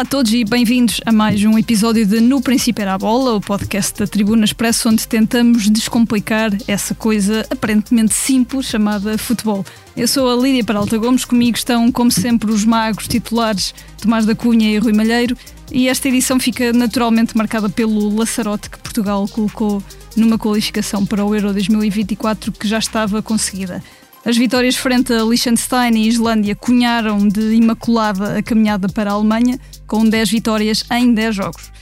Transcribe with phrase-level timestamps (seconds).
[0.00, 3.34] Olá a todos e bem-vindos a mais um episódio de No Princípio Era a Bola,
[3.34, 9.62] o podcast da Tribuna Expresso, onde tentamos descomplicar essa coisa aparentemente simples chamada futebol.
[9.94, 14.34] Eu sou a Lídia Peralta Gomes, comigo estão, como sempre, os magos titulares Tomás da
[14.34, 15.36] Cunha e Rui Malheiro,
[15.70, 19.82] e esta edição fica naturalmente marcada pelo laçarote que Portugal colocou
[20.16, 23.82] numa qualificação para o Euro 2024 que já estava conseguida.
[24.24, 29.58] As vitórias frente a Liechtenstein e Islândia cunharam de imaculada a caminhada para a Alemanha,
[29.86, 31.72] com 10 vitórias em 10 jogos.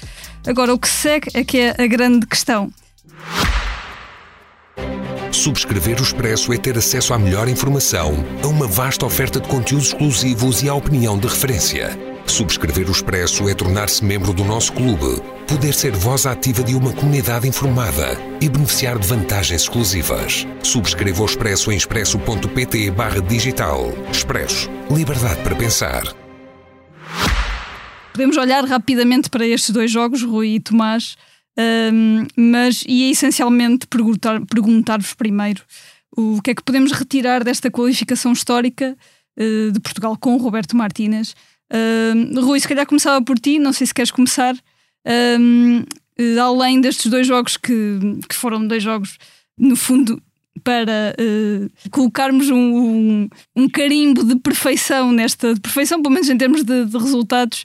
[0.46, 2.72] Agora, o que segue é que é a grande questão.
[5.32, 9.88] Subscrever o Expresso é ter acesso à melhor informação, a uma vasta oferta de conteúdos
[9.88, 12.07] exclusivos e à opinião de referência.
[12.28, 16.92] Subscrever o Expresso é tornar-se membro do nosso clube, poder ser voz ativa de uma
[16.92, 20.46] comunidade informada e beneficiar de vantagens exclusivas.
[20.62, 22.92] Subscreva o Expresso em expresso.pt
[23.26, 23.92] digital.
[24.12, 24.70] Expresso.
[24.94, 26.02] Liberdade para pensar.
[28.12, 31.16] Podemos olhar rapidamente para estes dois jogos, Rui e Tomás,
[31.58, 35.62] um, mas ia essencialmente perguntar-vos perguntar primeiro
[36.16, 38.96] o que é que podemos retirar desta qualificação histórica
[39.38, 41.34] uh, de Portugal com Roberto Martínez
[41.72, 44.54] Uh, Rui, se calhar começava por ti, não sei se queres começar.
[44.54, 45.84] Uh,
[46.40, 49.18] além destes dois jogos que, que foram dois jogos,
[49.56, 50.20] no fundo,
[50.64, 56.36] para uh, colocarmos um, um, um, carimbo de perfeição nesta de perfeição, pelo menos em
[56.36, 57.64] termos de, de resultados,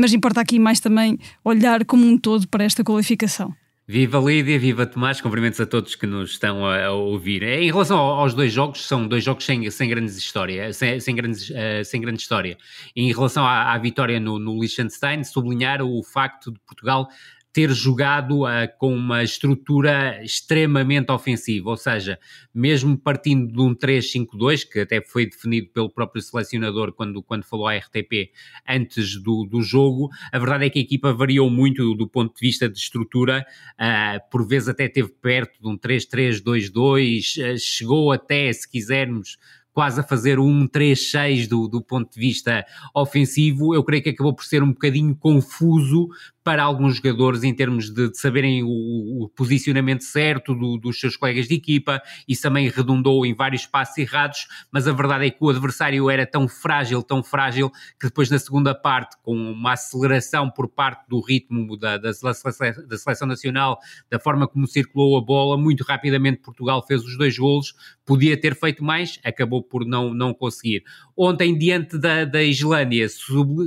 [0.00, 3.54] mas importa aqui mais também olhar como um todo para esta qualificação.
[3.92, 7.42] Viva Lídia, viva Tomás, cumprimentos a todos que nos estão a, a ouvir.
[7.42, 11.50] Em relação aos dois jogos, são dois jogos sem, sem grandes história, sem, sem, grandes,
[11.50, 12.56] uh, sem grande história.
[12.94, 17.08] Em relação à, à vitória no, no Liechtenstein, sublinhar o facto de Portugal
[17.52, 22.18] ter jogado uh, com uma estrutura extremamente ofensiva, ou seja,
[22.54, 27.66] mesmo partindo de um 3-5-2, que até foi definido pelo próprio selecionador quando, quando falou
[27.66, 28.30] à RTP
[28.68, 32.40] antes do, do jogo, a verdade é que a equipa variou muito do ponto de
[32.40, 38.52] vista de estrutura, uh, por vezes até teve perto de um 3-3-2-2, uh, chegou até,
[38.52, 39.36] se quisermos,
[39.72, 44.34] quase a fazer um 3-6 do, do ponto de vista ofensivo, eu creio que acabou
[44.34, 46.08] por ser um bocadinho confuso
[46.42, 51.16] para alguns jogadores em termos de, de saberem o, o, posicionamento certo do, dos seus
[51.16, 55.38] colegas de equipa, isso também redundou em vários passos errados, mas a verdade é que
[55.40, 60.50] o adversário era tão frágil, tão frágil, que depois na segunda parte, com uma aceleração
[60.50, 63.78] por parte do ritmo da, da, da seleção nacional,
[64.10, 67.74] da forma como circulou a bola, muito rapidamente Portugal fez os dois golos,
[68.06, 70.82] podia ter feito mais, acabou por não, não conseguir.
[71.22, 73.06] Ontem, diante da, da Islândia,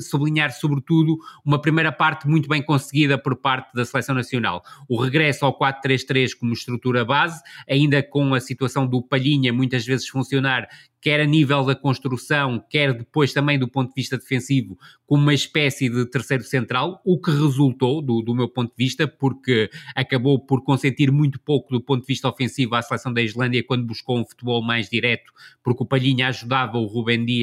[0.02, 4.64] sublinhar sobretudo uma primeira parte muito bem conseguida por parte da seleção nacional.
[4.90, 10.08] O regresso ao 4-3-3 como estrutura base, ainda com a situação do Palhinha muitas vezes
[10.08, 10.68] funcionar
[11.03, 15.34] quer a nível da construção, quer depois também do ponto de vista defensivo, como uma
[15.34, 20.40] espécie de terceiro central, o que resultou, do, do meu ponto de vista, porque acabou
[20.40, 24.18] por consentir muito pouco do ponto de vista ofensivo à seleção da Islândia quando buscou
[24.18, 27.42] um futebol mais direto, porque o Palhinha ajudava o Rubem Dias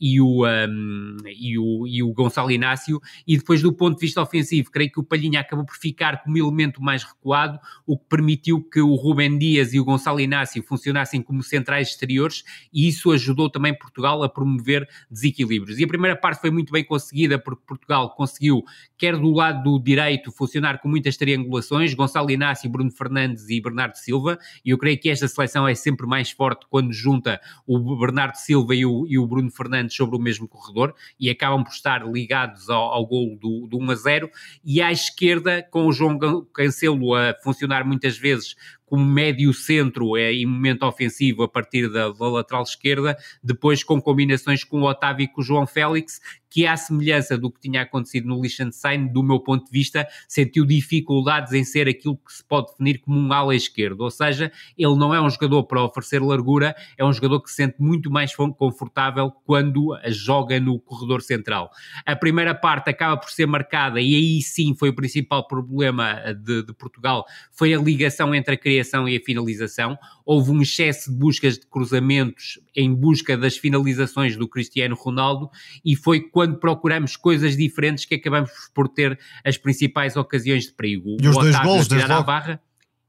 [0.00, 4.20] e o, um, e o, e o Gonçalo Inácio, e depois do ponto de vista
[4.20, 8.62] ofensivo, creio que o Palhinha acabou por ficar como elemento mais recuado, o que permitiu
[8.62, 13.50] que o Rubem Dias e o Gonçalo Inácio funcionassem como centrais exteriores, e isso ajudou
[13.50, 15.78] também Portugal a promover desequilíbrios.
[15.78, 18.62] E a primeira parte foi muito bem conseguida, porque Portugal conseguiu,
[18.96, 23.96] quer do lado do direito, funcionar com muitas triangulações, Gonçalo Inácio, Bruno Fernandes e Bernardo
[23.96, 28.36] Silva, e eu creio que esta seleção é sempre mais forte quando junta o Bernardo
[28.36, 32.06] Silva e o, e o Bruno Fernandes sobre o mesmo corredor, e acabam por estar
[32.06, 34.30] ligados ao, ao golo do, do 1 a 0,
[34.64, 36.18] e à esquerda, com o João
[36.52, 38.56] Cancelo a funcionar muitas vezes
[38.90, 44.02] como médio centro é, em momento ofensivo a partir da, da, lateral esquerda, depois com
[44.02, 46.20] combinações com o Otávio e com o João Félix,
[46.50, 50.66] que à semelhança do que tinha acontecido no Liechtenstein, do meu ponto de vista, sentiu
[50.66, 54.96] dificuldades em ser aquilo que se pode definir como um ala esquerdo, ou seja, ele
[54.96, 58.34] não é um jogador para oferecer largura, é um jogador que se sente muito mais
[58.34, 61.70] confortável quando joga no corredor central.
[62.04, 66.64] A primeira parte acaba por ser marcada, e aí sim foi o principal problema de,
[66.64, 71.16] de Portugal, foi a ligação entre a criação e a finalização, houve um excesso de
[71.16, 75.50] buscas de cruzamentos em busca das finalizações do Cristiano Ronaldo,
[75.84, 81.16] e foi quando procuramos coisas diferentes que acabamos por ter as principais ocasiões de perigo.
[81.20, 82.24] E os o dois gols, desde logo.
[82.24, 82.60] barra,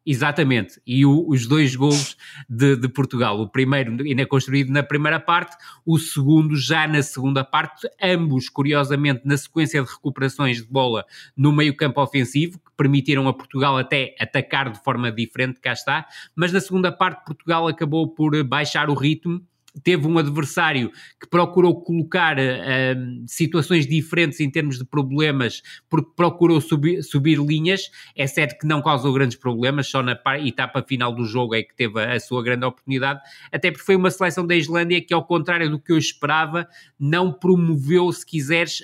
[0.03, 2.18] Exatamente, e o, os dois gols
[2.50, 5.56] de, de, Portugal, o primeiro ainda construído na primeira parte,
[5.86, 11.06] o segundo já na segunda parte, ambos curiosamente na sequência de recuperações de bola
[11.38, 16.07] no meio campo ofensivo, que permitiram a Portugal até atacar de forma diferente, cá está,
[16.36, 19.45] mas na segunda parte Portugal acabou por baixar o ritmo
[19.84, 26.60] teve um adversário que procurou colocar uh, situações diferentes em termos de problemas, porque procurou
[26.60, 27.90] subir, subir, linhas.
[28.16, 31.74] É certo que não causou grandes problemas, só na etapa final do jogo é que
[31.74, 33.22] teve a, a sua grande oportunidade,
[33.52, 36.68] até porque foi uma seleção da Islândia que, ao contrário do que eu esperava,
[37.00, 38.84] não promoveu, se quiseres,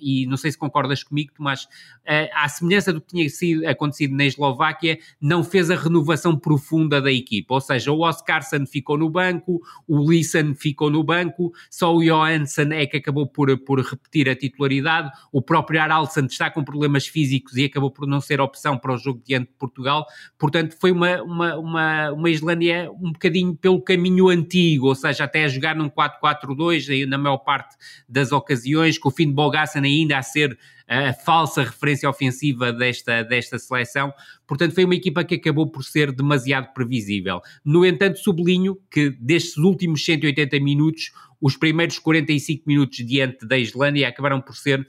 [0.00, 4.14] e não sei se concordas comigo, Tomás, uh, à semelhança do que tinha sido, acontecido
[4.16, 9.08] na Eslováquia, não fez a renovação profunda da equipa, ou seja, o Oscarson ficou no
[9.08, 13.80] banco, o Lee Gleason ficou no banco, só o Johansson é que acabou por, por
[13.80, 18.40] repetir a titularidade, o próprio Aralson está com problemas físicos e acabou por não ser
[18.40, 20.06] opção para o jogo diante de Portugal,
[20.38, 25.44] portanto foi uma, uma, uma, uma Islândia um bocadinho pelo caminho antigo, ou seja, até
[25.44, 27.76] a jogar num 4-4-2 na maior parte
[28.08, 30.58] das ocasiões, com o fim de Bogasson ainda a ser
[30.88, 34.12] a falsa referência ofensiva desta, desta seleção.
[34.46, 37.40] Portanto, foi uma equipa que acabou por ser demasiado previsível.
[37.64, 44.08] No entanto, sublinho que destes últimos 180 minutos, os primeiros 45 minutos diante da Islândia
[44.08, 44.86] acabaram por ser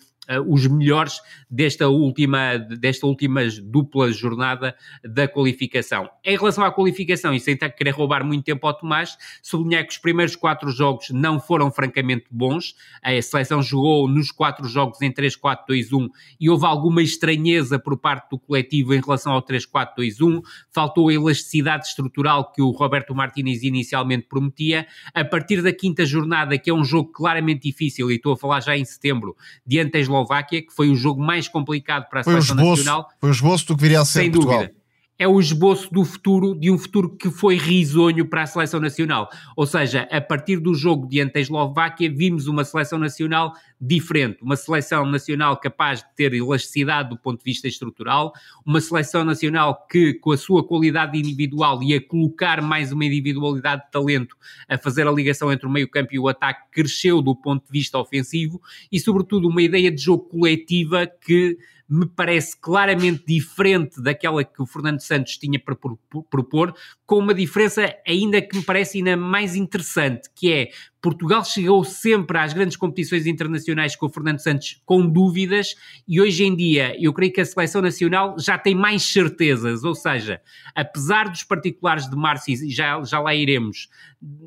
[0.48, 1.19] os melhores
[1.50, 6.10] desta última, desta última dupla jornada da qualificação.
[6.24, 9.98] Em relação à qualificação, e sem querer roubar muito tempo ao Tomás, sublinhar que os
[9.98, 12.75] primeiros quatro jogos não foram francamente bons.
[13.04, 18.39] A seleção jogou nos quatro jogos em 3-4-2-1 e houve alguma estranheza por parte do
[18.39, 20.42] coletivo em relação ao 3-4-2-1.
[20.72, 24.88] Faltou a elasticidade estrutural que o Roberto Martínez inicialmente prometia.
[25.13, 28.60] A partir da quinta jornada, que é um jogo claramente difícil, e estou a falar
[28.62, 29.36] já em setembro,
[29.66, 33.10] diante da Eslováquia, que foi o jogo mais complicado para a foi seleção esboço, nacional.
[33.20, 34.60] Foi o esboço do que viria a ser sem Portugal.
[34.60, 34.85] dúvida
[35.18, 39.30] é o esboço do futuro, de um futuro que foi risonho para a seleção nacional.
[39.56, 44.56] Ou seja, a partir do jogo diante da Eslováquia, vimos uma seleção nacional diferente, uma
[44.56, 48.34] seleção nacional capaz de ter elasticidade do ponto de vista estrutural,
[48.66, 53.92] uma seleção nacional que, com a sua qualidade individual, ia colocar mais uma individualidade de
[53.92, 54.36] talento
[54.68, 57.98] a fazer a ligação entre o meio-campo e o ataque, cresceu do ponto de vista
[57.98, 58.62] ofensivo
[58.92, 64.66] e, sobretudo, uma ideia de jogo coletiva que me parece claramente diferente daquela que o
[64.66, 70.30] Fernando Santos tinha para propor, com uma diferença ainda que me parece ainda mais interessante,
[70.34, 70.69] que é
[71.00, 75.75] Portugal chegou sempre às grandes competições internacionais com o Fernando Santos com dúvidas
[76.07, 79.94] e hoje em dia eu creio que a seleção nacional já tem mais certezas, ou
[79.94, 80.42] seja,
[80.74, 83.88] apesar dos particulares de Márcio, e já, já lá iremos,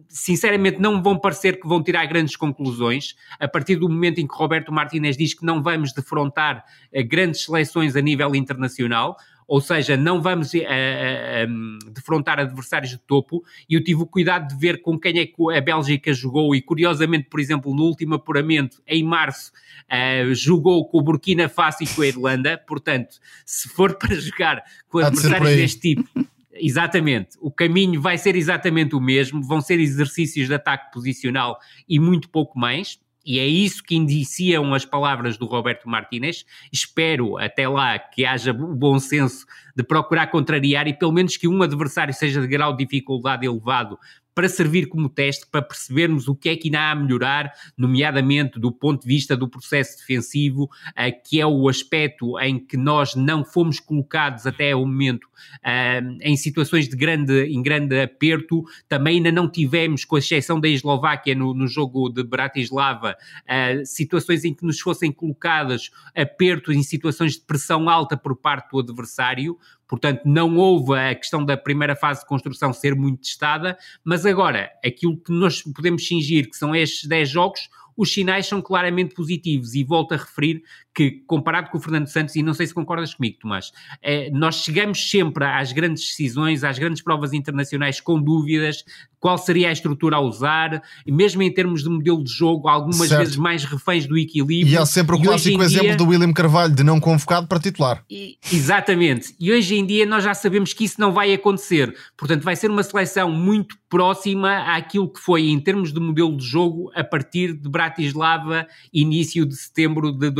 [0.09, 4.35] sinceramente não vão parecer que vão tirar grandes conclusões, a partir do momento em que
[4.35, 9.17] Roberto Martínez diz que não vamos defrontar eh, grandes seleções a nível internacional,
[9.49, 14.49] ou seja, não vamos uh, uh, defrontar adversários de topo, e eu tive o cuidado
[14.49, 18.17] de ver com quem é que a Bélgica jogou, e curiosamente, por exemplo, no último
[18.17, 19.51] apuramento, em março,
[19.91, 23.17] uh, jogou com o Burkina Faso e com a Irlanda, portanto,
[23.47, 26.29] se for para jogar com adversários deste tipo...
[26.61, 31.57] Exatamente, o caminho vai ser exatamente o mesmo, vão ser exercícios de ataque posicional
[31.89, 36.47] e muito pouco mais e é isso que indiciam as palavras do Roberto Martínez.
[36.73, 39.45] Espero até lá que haja o bom senso
[39.77, 43.99] de procurar contrariar e pelo menos que um adversário seja de grau de dificuldade elevado
[44.39, 48.61] para servir como teste, para percebermos o que é que ainda há a melhorar, nomeadamente
[48.61, 53.17] do ponto de vista do processo defensivo, uh, que é o aspecto em que nós
[53.17, 59.17] não fomos colocados até o momento uh, em situações de grande, em grande aperto, também
[59.17, 64.55] ainda não tivemos, com exceção da Eslováquia no, no jogo de Bratislava, uh, situações em
[64.55, 70.21] que nos fossem colocadas aperto em situações de pressão alta por parte do adversário, Portanto,
[70.25, 75.17] não houve a questão da primeira fase de construção ser muito testada, mas agora, aquilo
[75.17, 79.83] que nós podemos fingir que são estes 10 jogos, os sinais são claramente positivos e
[79.83, 80.63] volto a referir
[80.99, 83.71] que, comparado com o Fernando Santos, e não sei se concordas comigo, Tomás,
[84.03, 88.83] é, nós chegamos sempre às grandes decisões, às grandes provas internacionais com dúvidas,
[89.21, 93.09] qual seria a estrutura a usar, e mesmo em termos de modelo de jogo, algumas
[93.09, 93.21] certo.
[93.21, 94.75] vezes mais reféns do equilíbrio.
[94.75, 98.05] E há sempre o clássico exemplo dia, do William Carvalho de não convocado para titular.
[98.11, 99.35] E, exatamente.
[99.39, 101.95] E hoje em dia nós já sabemos que isso não vai acontecer.
[102.17, 106.45] Portanto, vai ser uma seleção muito próxima àquilo que foi em termos de modelo de
[106.45, 110.31] jogo a partir de Bratislava, início de setembro de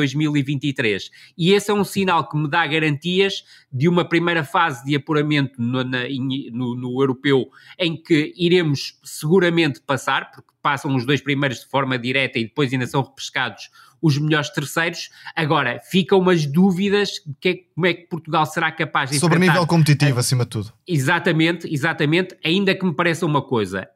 [0.49, 1.11] 2023.
[1.37, 5.61] E esse é um sinal que me dá garantias de uma primeira fase de apuramento
[5.61, 6.05] no, na,
[6.53, 11.99] no, no europeu em que iremos seguramente passar, porque passam os dois primeiros de forma
[11.99, 15.11] direta e depois ainda são repescados os melhores terceiros.
[15.35, 19.39] Agora, ficam umas dúvidas de que, é, como é que Portugal será capaz de Sobre
[19.39, 20.73] nível competitivo, acima de tudo.
[20.87, 22.37] Exatamente, exatamente.
[22.45, 23.89] Ainda que me pareça uma coisa,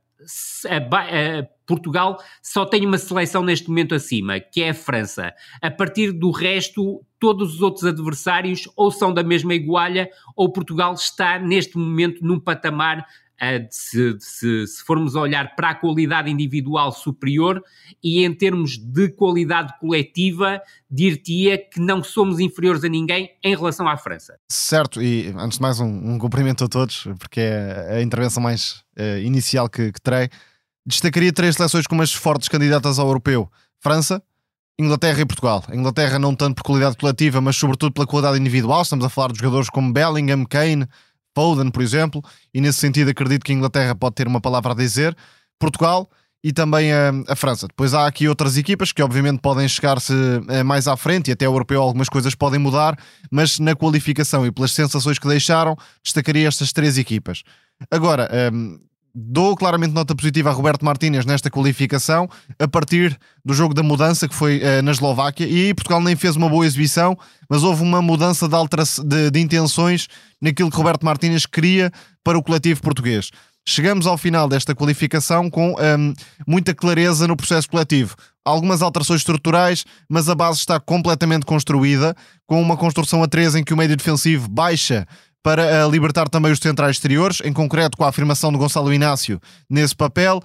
[1.67, 5.33] Portugal só tem uma seleção neste momento acima, que é a França.
[5.61, 10.93] A partir do resto, todos os outros adversários ou são da mesma igualha ou Portugal
[10.95, 13.07] está neste momento num patamar
[13.71, 17.63] se, se, se, formos olhar para a qualidade individual superior
[18.03, 23.89] e em termos de qualidade coletiva, dir-te-ia que não somos inferiores a ninguém em relação
[23.89, 24.39] à França.
[24.49, 28.85] Certo, e antes de mais um, um cumprimento a todos, porque é a intervenção mais
[28.99, 30.29] uh, inicial que, que terei.
[30.87, 34.23] Destacaria três seleções como as fortes candidatas ao europeu: França,
[34.79, 35.65] Inglaterra e Portugal.
[35.73, 38.83] Inglaterra não tanto por qualidade coletiva, mas sobretudo pela qualidade individual.
[38.83, 40.87] Estamos a falar de jogadores como Bellingham, Kane,
[41.35, 42.23] Foden, por exemplo,
[42.53, 45.17] e nesse sentido acredito que a Inglaterra pode ter uma palavra a dizer.
[45.59, 46.11] Portugal
[46.45, 47.69] e também a, a França.
[47.69, 50.13] Depois há aqui outras equipas que obviamente podem chegar-se
[50.49, 52.99] eh, mais à frente e até o europeu algumas coisas podem mudar,
[53.31, 57.45] mas na qualificação e pelas sensações que deixaram, destacaria estas três equipas.
[57.91, 58.79] Agora, ehm,
[59.15, 62.29] dou claramente nota positiva a Roberto Martínez nesta qualificação,
[62.59, 66.17] a partir do jogo da mudança que foi uh, na Eslováquia, e aí Portugal nem
[66.17, 67.17] fez uma boa exibição,
[67.49, 68.55] mas houve uma mudança de,
[69.05, 70.09] de, de intenções
[70.41, 71.93] naquilo que Roberto Martínez queria
[72.25, 73.31] para o coletivo português.
[73.65, 76.15] Chegamos ao final desta qualificação com um,
[76.47, 78.17] muita clareza no processo coletivo.
[78.45, 82.13] Algumas alterações estruturais, mas a base está completamente construída,
[82.45, 85.07] com uma construção a três em que o médio defensivo baixa
[85.43, 89.41] para uh, libertar também os centrais exteriores, em concreto com a afirmação de Gonçalo Inácio
[89.69, 90.41] nesse papel.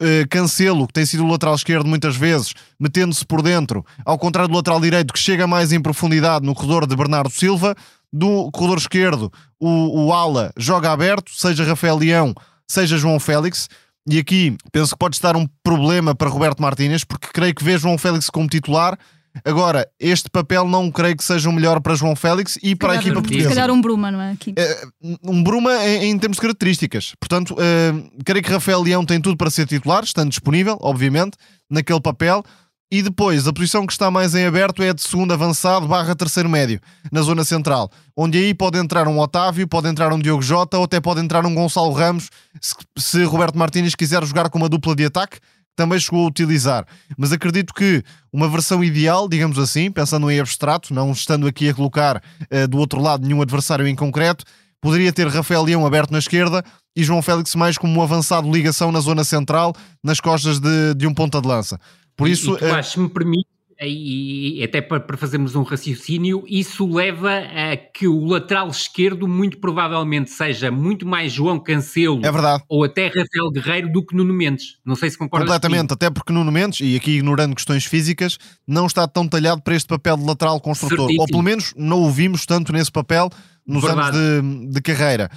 [0.00, 4.48] Uh, Cancelo, que tem sido o lateral esquerdo muitas vezes, metendo-se por dentro, ao contrário
[4.50, 7.74] do lateral direito, que chega mais em profundidade no corredor de Bernardo Silva.
[8.12, 12.34] Do corredor esquerdo, o, o ala joga aberto, seja Rafael Leão,
[12.68, 13.68] seja João Félix.
[14.08, 17.76] E aqui penso que pode estar um problema para Roberto Martínez, porque creio que vê
[17.76, 18.96] João Félix como titular,
[19.44, 22.96] Agora, este papel não creio que seja o melhor para João Félix e para a
[22.96, 23.48] equipa portuguesa.
[23.48, 24.32] Se calhar um Bruma, não é?
[24.32, 24.52] Aqui.
[24.52, 27.14] Uh, um Bruma em, em, termos de características.
[27.20, 31.36] Portanto, uh, creio que Rafael Leão tem tudo para ser titular, estando disponível, obviamente,
[31.70, 32.42] naquele papel.
[32.90, 36.14] E depois, a posição que está mais em aberto é a de segundo avançado barra
[36.14, 37.90] terceiro médio, na zona central.
[38.16, 41.44] Onde aí pode entrar um Otávio, pode entrar um Diogo Jota ou até pode entrar
[41.44, 45.38] um Gonçalo Ramos, se, se Roberto Martínez quiser jogar com uma dupla de ataque
[45.76, 46.86] também chegou a utilizar.
[47.16, 48.02] Mas acredito que
[48.32, 52.78] uma versão ideal, digamos assim, pensando em abstrato, não estando aqui a colocar uh, do
[52.78, 54.44] outro lado nenhum adversário em concreto,
[54.80, 56.64] poderia ter Rafael Leão aberto na esquerda
[56.96, 61.06] e João Félix mais como um avançado ligação na zona central, nas costas de, de
[61.06, 61.78] um ponta de lança.
[62.16, 63.48] Por isso, e, e tu, uh, se me permite,
[63.80, 70.30] e, até para, fazermos um raciocínio, isso leva a que o lateral esquerdo muito provavelmente
[70.30, 72.64] seja muito mais João Cancelo é verdade.
[72.68, 74.78] ou até Rafael Guerreiro do que Nuno Mendes.
[74.84, 78.86] Não sei se concordas Completamente, até porque Nuno Mendes, e aqui ignorando questões físicas, não
[78.86, 80.98] está tão talhado para este papel de lateral construtor.
[80.98, 81.22] Certíssimo.
[81.22, 83.28] Ou pelo menos não o vimos tanto nesse papel
[83.66, 84.16] nos Verdade.
[84.16, 85.30] anos de, de carreira.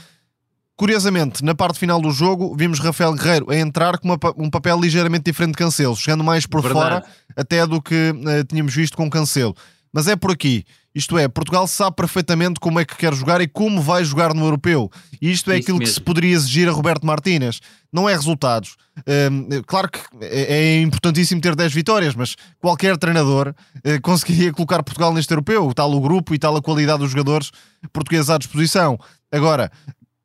[0.80, 4.80] Curiosamente, na parte final do jogo, vimos Rafael Guerreiro a entrar com uma, um papel
[4.80, 6.80] ligeiramente diferente de Cancelo, chegando mais por Verdade.
[6.80, 7.06] fora
[7.36, 9.54] até do que uh, tínhamos visto com Cancelo.
[9.92, 10.64] Mas é por aqui.
[10.96, 14.46] Isto é, Portugal sabe perfeitamente como é que quer jogar e como vai jogar no
[14.46, 14.90] europeu.
[15.22, 15.92] E isto é Isso aquilo mesmo.
[15.92, 17.60] que se poderia exigir a Roberto Martínez.
[17.92, 18.78] Não é resultados.
[19.00, 24.82] Uh, claro que é, é importantíssimo ter 10 vitórias, mas qualquer treinador uh, conseguiria colocar
[24.82, 27.52] Portugal neste europeu, tal o grupo e tal a qualidade dos jogadores
[27.92, 28.98] portugueses à disposição.
[29.30, 29.70] Agora,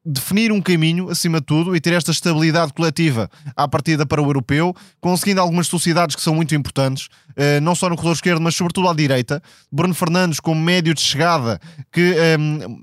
[0.05, 4.27] definir um caminho, acima de tudo, e ter esta estabilidade coletiva à partida para o
[4.27, 8.55] europeu, conseguindo algumas sociedades que são muito importantes, eh, não só no corredor esquerdo, mas
[8.55, 9.43] sobretudo à direita.
[9.73, 11.59] Bruno Fernandes como médio de chegada,
[11.91, 12.37] que eh,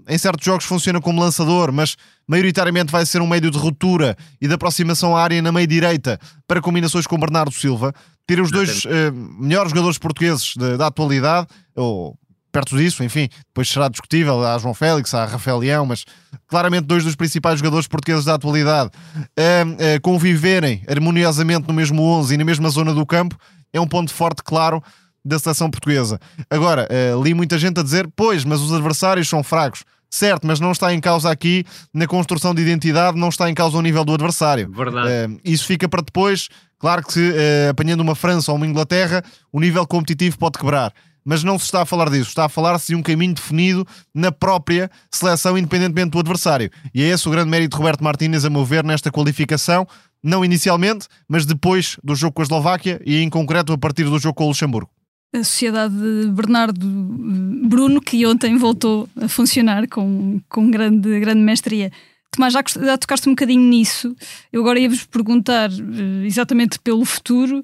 [0.07, 1.95] em certos jogos funciona como lançador, mas
[2.27, 6.19] maioritariamente vai ser um médio de ruptura e de aproximação à área na meia direita
[6.47, 7.93] para combinações com Bernardo Silva.
[8.25, 12.17] Ter os dois eh, melhores jogadores portugueses da atualidade, ou
[12.51, 16.05] perto disso, enfim, depois será discutível, há João Félix, há Rafael Leão, mas
[16.47, 18.91] claramente dois dos principais jogadores portugueses da atualidade
[19.37, 23.37] a, a conviverem harmoniosamente no mesmo 11 e na mesma zona do campo
[23.73, 24.83] é um ponto forte, claro,
[25.23, 26.19] da seleção portuguesa.
[26.49, 29.83] Agora, uh, li muita gente a dizer, pois, mas os adversários são fracos.
[30.09, 33.77] Certo, mas não está em causa aqui na construção de identidade, não está em causa
[33.77, 34.69] o nível do adversário.
[34.69, 35.07] Verdade.
[35.07, 36.49] Uh, isso fica para depois.
[36.77, 40.91] Claro que se uh, apanhando uma França ou uma Inglaterra, o nível competitivo pode quebrar
[41.23, 44.31] mas não se está a falar disso, está a falar-se de um caminho definido na
[44.31, 46.69] própria seleção, independentemente do adversário.
[46.93, 49.87] E é esse o grande mérito de Roberto Martínez, a meu ver, nesta qualificação,
[50.23, 54.19] não inicialmente, mas depois do jogo com a Eslováquia e em concreto a partir do
[54.19, 54.89] jogo com o Luxemburgo.
[55.33, 61.89] A sociedade de Bernardo Bruno, que ontem voltou a funcionar com, com grande, grande mestria.
[62.31, 64.15] Tomás, já, já tocaste um bocadinho nisso.
[64.51, 67.61] Eu agora ia-vos perguntar eh, exatamente pelo futuro.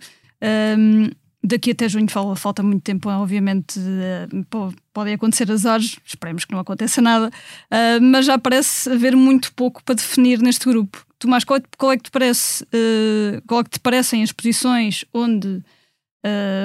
[0.78, 1.10] Um,
[1.48, 7.02] daqui até junho falta muito tempo, obviamente uh, podem acontecer azares, esperemos que não aconteça
[7.02, 11.06] nada, uh, mas já parece haver muito pouco para definir neste grupo.
[11.18, 14.32] Tomás, qual, é, qual é que te parece, uh, qual é que te parecem as
[14.32, 15.64] posições onde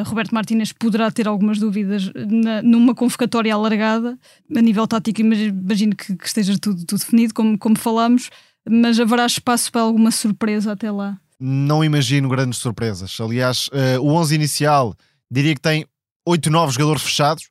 [0.07, 4.19] Roberto Martínez poderá ter algumas dúvidas na, numa convocatória alargada,
[4.57, 8.29] a nível tático, imagino que, que esteja tudo, tudo definido, como, como falámos,
[8.69, 11.22] mas haverá espaço para alguma surpresa até lá?
[11.45, 13.19] Não imagino grandes surpresas.
[13.21, 14.95] Aliás, uh, o 11 inicial
[15.29, 15.85] diria que tem
[16.25, 17.51] 8, 9 jogadores fechados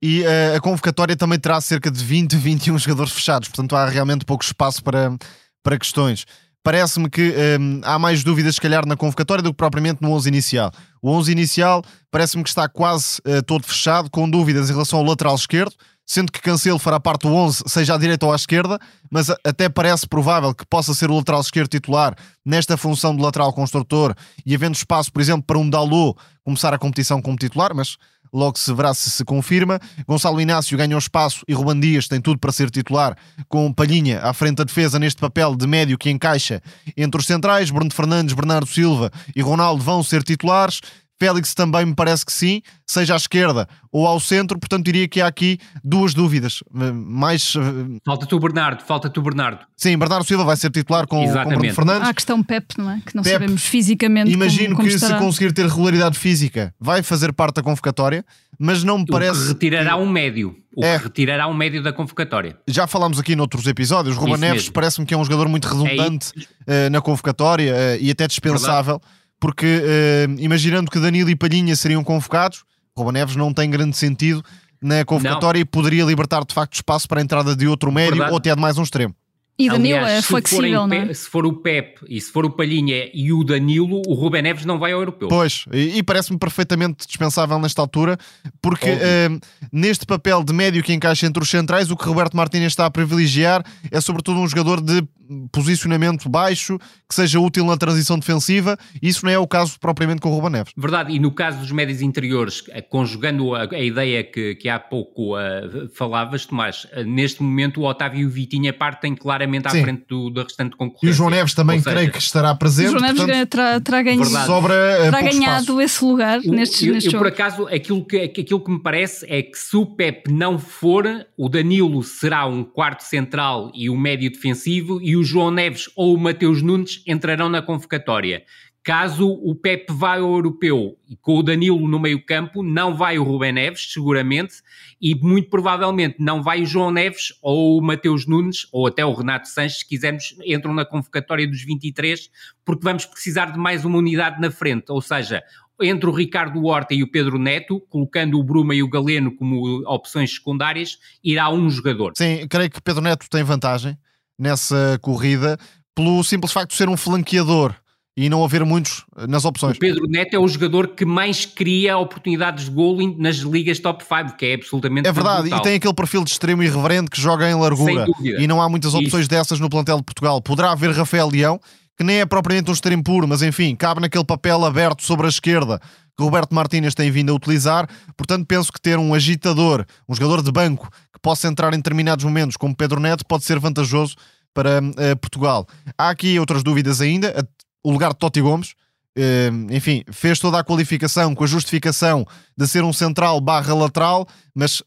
[0.00, 4.24] e uh, a convocatória também terá cerca de 20, 21 jogadores fechados, portanto há realmente
[4.24, 5.16] pouco espaço para,
[5.60, 6.24] para questões.
[6.62, 10.28] Parece-me que um, há mais dúvidas, se calhar, na convocatória do que propriamente no 11
[10.28, 10.70] inicial.
[11.02, 11.82] O 11 inicial
[12.12, 15.74] parece-me que está quase uh, todo fechado, com dúvidas em relação ao lateral esquerdo,
[16.06, 18.78] sendo que Cancelo fará parte do 11, seja à direita ou à esquerda,
[19.10, 23.52] mas até parece provável que possa ser o lateral esquerdo titular nesta função de lateral
[23.52, 27.96] construtor e havendo espaço, por exemplo, para um Dalot começar a competição como titular, mas
[28.32, 29.78] logo se verá se se confirma.
[30.06, 33.16] Gonçalo Inácio ganhou espaço e Ruban Dias tem tudo para ser titular,
[33.48, 36.62] com Palhinha à frente da defesa neste papel de médio que encaixa
[36.96, 37.70] entre os centrais.
[37.70, 40.80] Bruno Fernandes, Bernardo Silva e Ronaldo vão ser titulares.
[41.22, 45.20] Félix também me parece que sim, seja à esquerda ou ao centro, portanto diria que
[45.20, 46.64] há aqui duas dúvidas.
[46.74, 47.54] Eh, mais.
[47.54, 49.60] Eh, falta-te o Bernardo, falta-te o Bernardo.
[49.76, 52.08] Sim, Bernardo Silva vai ser titular com, com Bruno Fernandes.
[52.08, 53.00] Há a questão Pep, não é?
[53.06, 54.32] Que não Pep, sabemos fisicamente.
[54.32, 55.16] Imagino como, como que estará.
[55.16, 58.24] se conseguir ter regularidade física vai fazer parte da convocatória,
[58.58, 59.38] mas não me parece.
[59.38, 60.56] O que retirará um médio.
[60.74, 60.98] O é.
[60.98, 62.58] que retirará um médio da convocatória.
[62.66, 64.16] Já falámos aqui noutros episódios.
[64.16, 66.32] Ruba Neves parece-me que é um jogador muito redundante
[66.66, 68.98] é uh, na convocatória uh, e até dispensável.
[68.98, 72.62] Verdade porque uh, imaginando que Danilo e Palhinha seriam convocados,
[72.96, 74.40] Ruba Neves não tem grande sentido
[74.80, 75.62] na convocatória não.
[75.62, 78.30] e poderia libertar de facto espaço para a entrada de outro médio Verdade.
[78.30, 79.12] ou até de mais um extremo.
[79.62, 81.14] E Danilo Aliás, é flexível, não é?
[81.14, 84.64] Se for o Pep e se for o Palhinha e o Danilo, o Rubem Neves
[84.64, 85.28] não vai ao europeu.
[85.28, 88.18] Pois, e, e parece-me perfeitamente dispensável nesta altura,
[88.60, 89.40] porque uh,
[89.72, 92.90] neste papel de médio que encaixa entre os centrais, o que Roberto Martínez está a
[92.90, 95.02] privilegiar é sobretudo um jogador de
[95.50, 96.78] posicionamento baixo,
[97.08, 100.34] que seja útil na transição defensiva, e isso não é o caso propriamente com o
[100.34, 100.72] Ruba Neves.
[100.76, 104.78] Verdade, e no caso dos médios interiores, eh, conjugando a, a ideia que, que há
[104.78, 109.70] pouco uh, falavas, Tomás, uh, neste momento o Otávio e o Vitinha partem claramente à
[109.70, 109.82] Sim.
[109.82, 111.06] frente do, da restante concorrência.
[111.06, 112.88] E o João Neves também seja, creio que estará presente.
[112.88, 115.80] O João Neves portanto, terá, terá, ganho, terá ganhado espaço.
[115.80, 119.26] esse lugar o, neste, eu, neste eu, por acaso, aquilo que, aquilo que me parece
[119.28, 121.04] é que se o Pep não for,
[121.36, 126.14] o Danilo será um quarto central e um médio defensivo, e o João Neves ou
[126.14, 128.42] o Mateus Nunes entrarão na convocatória.
[128.84, 133.16] Caso o Pep vá ao europeu e com o Danilo no meio campo, não vai
[133.16, 134.54] o Rubem Neves, seguramente,
[135.00, 139.12] e muito provavelmente não vai o João Neves ou o Mateus Nunes, ou até o
[139.12, 142.28] Renato Sanches, se quisermos, entram na convocatória dos 23,
[142.64, 145.44] porque vamos precisar de mais uma unidade na frente, ou seja,
[145.80, 149.84] entre o Ricardo Horta e o Pedro Neto, colocando o Bruma e o Galeno como
[149.86, 152.14] opções secundárias, irá um jogador.
[152.16, 153.96] Sim, creio que Pedro Neto tem vantagem
[154.36, 155.56] nessa corrida
[155.94, 157.76] pelo simples facto de ser um flanqueador
[158.16, 159.76] e não haver muitos eh, nas opções.
[159.76, 164.04] O Pedro Neto é o jogador que mais cria oportunidades de golo nas ligas top
[164.04, 165.58] 5, que é absolutamente É verdade, brutal.
[165.58, 168.94] e tem aquele perfil de extremo irreverente que joga em largura e não há muitas
[168.94, 169.30] opções Isso.
[169.30, 170.40] dessas no plantel de Portugal.
[170.42, 171.58] Poderá haver Rafael Leão,
[171.96, 175.30] que nem é propriamente um extremo puro, mas enfim, cabe naquele papel aberto sobre a
[175.30, 175.80] esquerda
[176.16, 177.88] que Roberto Martínez tem vindo a utilizar.
[178.16, 182.24] Portanto, penso que ter um agitador, um jogador de banco que possa entrar em determinados
[182.24, 184.16] momentos, como Pedro Neto, pode ser vantajoso
[184.52, 185.66] para uh, Portugal.
[185.96, 187.48] Há aqui outras dúvidas ainda.
[187.82, 188.74] O lugar de Totti Gomes,
[189.18, 194.26] uh, enfim, fez toda a qualificação com a justificação de ser um central barra lateral,
[194.54, 194.84] mas uh,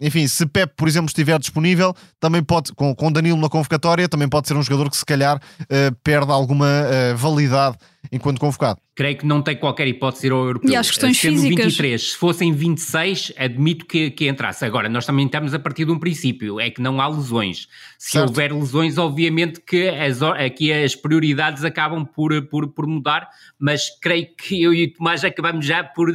[0.00, 4.28] enfim, se Pep, por exemplo, estiver disponível, também pode, com, com Danilo na convocatória, também
[4.28, 5.40] pode ser um jogador que se calhar
[6.02, 6.66] perde alguma
[7.16, 7.76] validade
[8.10, 8.80] enquanto convocado.
[8.94, 10.70] Creio que não tem qualquer hipótese de ir ao europeu.
[10.70, 11.66] E as questões Sendo físicas.
[11.66, 14.64] 23, se fossem 26, admito que, que entrasse.
[14.64, 17.68] Agora, nós também estamos a partir de um princípio, é que não há lesões.
[17.98, 18.28] Se certo.
[18.28, 24.28] houver lesões, obviamente que as, aqui as prioridades acabam por, por, por mudar, mas creio
[24.36, 26.12] que eu e o Tomás acabamos já por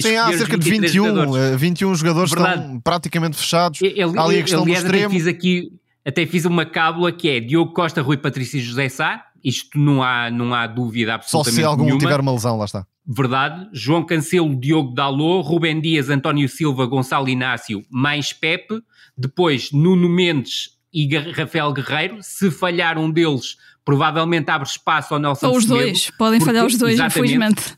[0.00, 1.60] Sim, há cerca de 21 jogadores.
[1.60, 2.60] 21 jogadores Verdade.
[2.60, 3.80] estão praticamente fechados.
[3.82, 5.06] Ali a questão aliás, do extremo.
[5.06, 5.72] Até fiz aqui
[6.06, 10.02] até fiz uma cábula que é Diogo Costa, Rui Patrício e José Sá, isto não
[10.02, 12.00] há, não há dúvida absolutamente Só se algum nenhuma.
[12.00, 12.84] tiver uma lesão, lá está.
[13.06, 13.68] Verdade.
[13.72, 18.82] João Cancelo, Diogo Dalot, Rubem Dias, António Silva, Gonçalo Inácio, mais Pepe.
[19.16, 22.18] Depois Nuno Mendes e Rafael Guerreiro.
[22.20, 26.10] Se falhar um deles, provavelmente abre espaço ao Nelson Ou os dois.
[26.18, 27.76] Podem porque, falhar os dois, infelizmente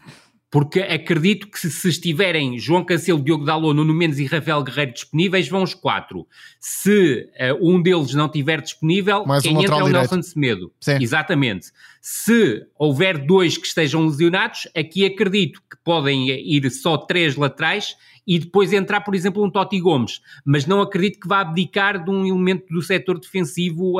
[0.50, 4.92] porque acredito que se, se, estiverem João Cancelo, Diogo Dalot, Nuno Mendes e Rafael Guerreiro
[4.92, 6.26] disponíveis, vão os quatro.
[6.58, 10.10] Se uh, um deles não estiver disponível, Mais quem um entra é o direito.
[10.10, 10.72] Nelson Semedo.
[10.80, 10.98] Sim.
[11.00, 11.66] Exatamente.
[12.00, 17.94] Se houver dois que estejam lesionados, aqui acredito que podem ir só três laterais
[18.26, 20.20] e depois entrar, por exemplo, um Totti Gomes.
[20.44, 23.94] Mas não acredito que vá abdicar de um elemento do setor defensivo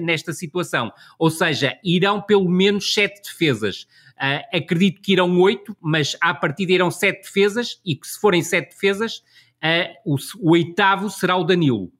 [0.00, 0.92] nesta situação.
[1.18, 3.86] Ou seja, irão pelo menos sete defesas.
[4.20, 8.42] Uh, acredito que irão oito, mas à partida irão sete defesas e que se forem
[8.42, 9.22] sete defesas,
[9.64, 11.90] uh, o, o, oitavo será o Danilo.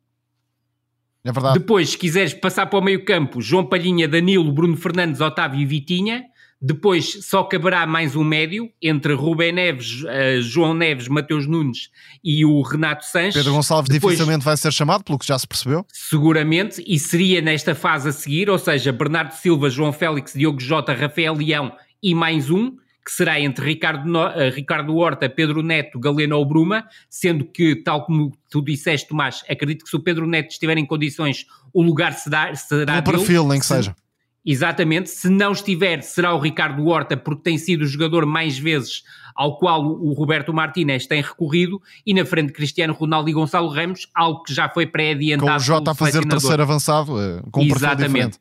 [1.25, 1.59] É verdade.
[1.59, 5.65] Depois, se quiseres passar para o meio campo, João Palhinha, Danilo, Bruno Fernandes, Otávio e
[5.65, 6.27] Vitinha.
[6.63, 11.89] Depois só caberá mais um médio entre Rubem Neves, uh, João Neves, Mateus Nunes
[12.23, 13.33] e o Renato Sanches.
[13.33, 15.87] Pedro Gonçalves Depois, dificilmente vai ser chamado, pelo que já se percebeu.
[15.91, 20.93] Seguramente, e seria nesta fase a seguir, ou seja, Bernardo Silva, João Félix, Diogo Jota,
[20.93, 25.99] Rafael Leão e mais um, que será entre Ricardo, no, uh, Ricardo Horta, Pedro Neto,
[25.99, 30.27] Galeno ou Bruma, sendo que, tal como tu disseste, Tomás, acredito que se o Pedro
[30.27, 33.97] Neto estiver em condições, o lugar será, será No perfil, nem que se, seja.
[34.45, 39.03] Exatamente, se não estiver, será o Ricardo Horta, porque tem sido o jogador mais vezes
[39.35, 44.09] ao qual o Roberto Martínez tem recorrido, e na frente Cristiano Ronaldo e Gonçalo Ramos,
[44.15, 45.51] algo que já foi pré-adiantado.
[45.51, 48.39] Com o Jota a fazer terceiro avançado, eh, com um Exatamente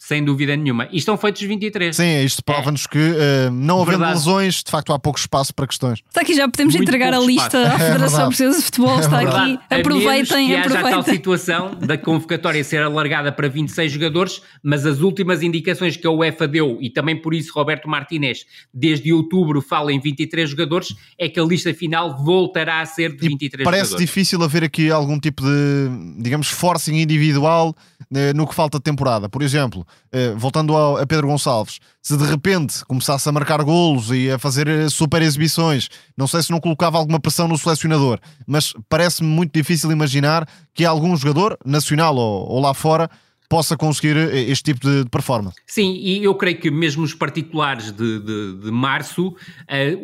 [0.00, 0.88] sem dúvida nenhuma.
[0.90, 1.94] E estão feitos 23.
[1.94, 2.88] Sim, isto prova-nos é.
[2.88, 4.18] que, uh, não havendo Verdade.
[4.18, 6.00] lesões, de facto há pouco espaço para questões.
[6.08, 8.96] Está aqui, já podemos Muito entregar a lista à é Federação é Portuguesa de Futebol,
[8.96, 9.58] é está aqui.
[9.68, 10.90] Aproveitem, que aproveitem.
[10.90, 16.06] A tal situação da convocatória ser alargada para 26 jogadores, mas as últimas indicações que
[16.06, 20.96] a UEFA deu, e também por isso Roberto Martínez, desde outubro, fala em 23 jogadores,
[21.18, 24.06] é que a lista final voltará a ser de 23 e parece jogadores.
[24.06, 27.76] difícil haver aqui algum tipo de, digamos, forcing individual
[28.14, 29.28] eh, no que falta de temporada.
[29.28, 34.30] Por exemplo, eh, voltando a Pedro Gonçalves, se de repente começasse a marcar golos e
[34.30, 38.72] a fazer eh, super exibições, não sei se não colocava alguma pressão no selecionador, mas
[38.88, 43.10] parece-me muito difícil imaginar que algum jogador, nacional ou, ou lá fora,
[43.50, 45.56] possa conseguir este tipo de, performance.
[45.66, 49.34] Sim, e eu creio que mesmo os particulares de, de, de março, uh,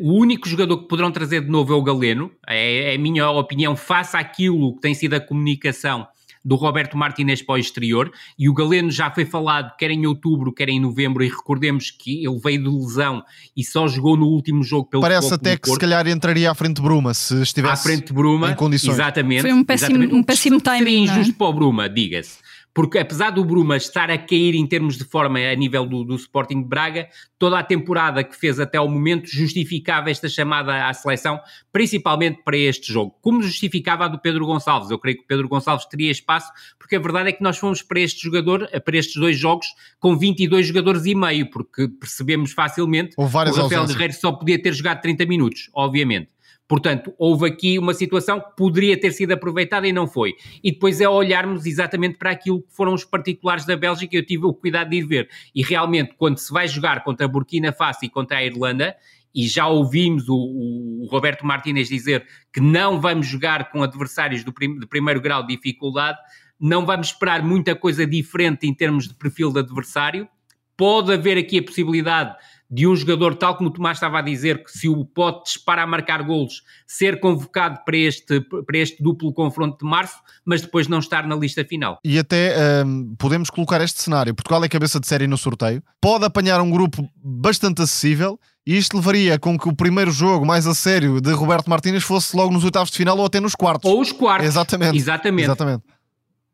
[0.01, 3.31] o único jogador que poderão trazer de novo é o Galeno, é, é a minha
[3.31, 6.09] opinião, face àquilo que tem sido a comunicação
[6.47, 10.53] do Roberto Martinez para o exterior, e o Galeno já foi falado quer em outubro,
[10.53, 13.21] quer em novembro, e recordemos que ele veio de lesão
[13.57, 16.77] e só jogou no último jogo pelo Parece até que se calhar entraria à frente
[16.77, 18.95] de Bruma, se estivesse à frente de Bruma, em condições.
[18.95, 19.43] Exatamente.
[19.43, 20.85] Foi um péssimo, um péssimo timing.
[20.85, 21.35] Seria injusto é?
[21.37, 22.47] para o Bruma, diga-se
[22.77, 26.15] porque apesar do Bruma estar a cair em termos de forma a nível do, do,
[26.15, 27.09] Sporting de Braga,
[27.39, 31.41] toda a temporada que fez até ao momento justificava esta chamada à seleção,
[31.73, 34.91] principalmente para este jogo, como justificava a do Pedro Gonçalves.
[34.91, 37.81] Eu creio que o Pedro Gonçalves teria espaço, porque a verdade é que nós fomos
[37.81, 43.17] para este jogador, para estes dois jogos, com 22 jogadores e meio, porque percebemos facilmente
[43.17, 46.29] que o Rafael Guerreiro só podia ter jogado 30 minutos, obviamente.
[46.69, 50.35] Portanto, houve aqui uma situação que poderia ter sido aproveitada e não foi.
[50.63, 54.47] E depois é olharmos exatamente para aquilo que foram os particulares da Bélgica, eu tive
[54.47, 55.29] o cuidado de ir ver.
[55.55, 58.97] E realmente, quando se vai jogar contra a Burkina Faso e contra a Irlanda,
[59.33, 64.79] e já ouvimos o, o Roberto Martínez dizer que não vamos jogar com adversários prim,
[64.79, 66.19] de primeiro grau de dificuldade,
[66.59, 70.27] não vamos esperar muita coisa diferente em termos de perfil de adversário.
[70.75, 72.35] Pode haver aqui a possibilidade
[72.71, 75.85] de um jogador, tal como o Tomás estava a dizer, que se o pode disparar
[75.85, 80.89] a marcar golos, ser convocado para este, para este duplo confronto de março, mas depois
[80.89, 81.99] não estar na lista final.
[82.05, 86.25] E até um, podemos colocar este cenário: Portugal é cabeça de série no sorteio, pode
[86.25, 88.39] apanhar um grupo bastante acessível.
[88.69, 92.37] E isto levaria com que o primeiro jogo mais a sério de Roberto Martínez fosse
[92.37, 93.89] logo nos oitavos de final ou até nos quartos.
[93.89, 94.45] Ou os quartos.
[94.45, 94.97] Exatamente.
[94.97, 95.45] Exatamente.
[95.45, 95.85] Exatamente.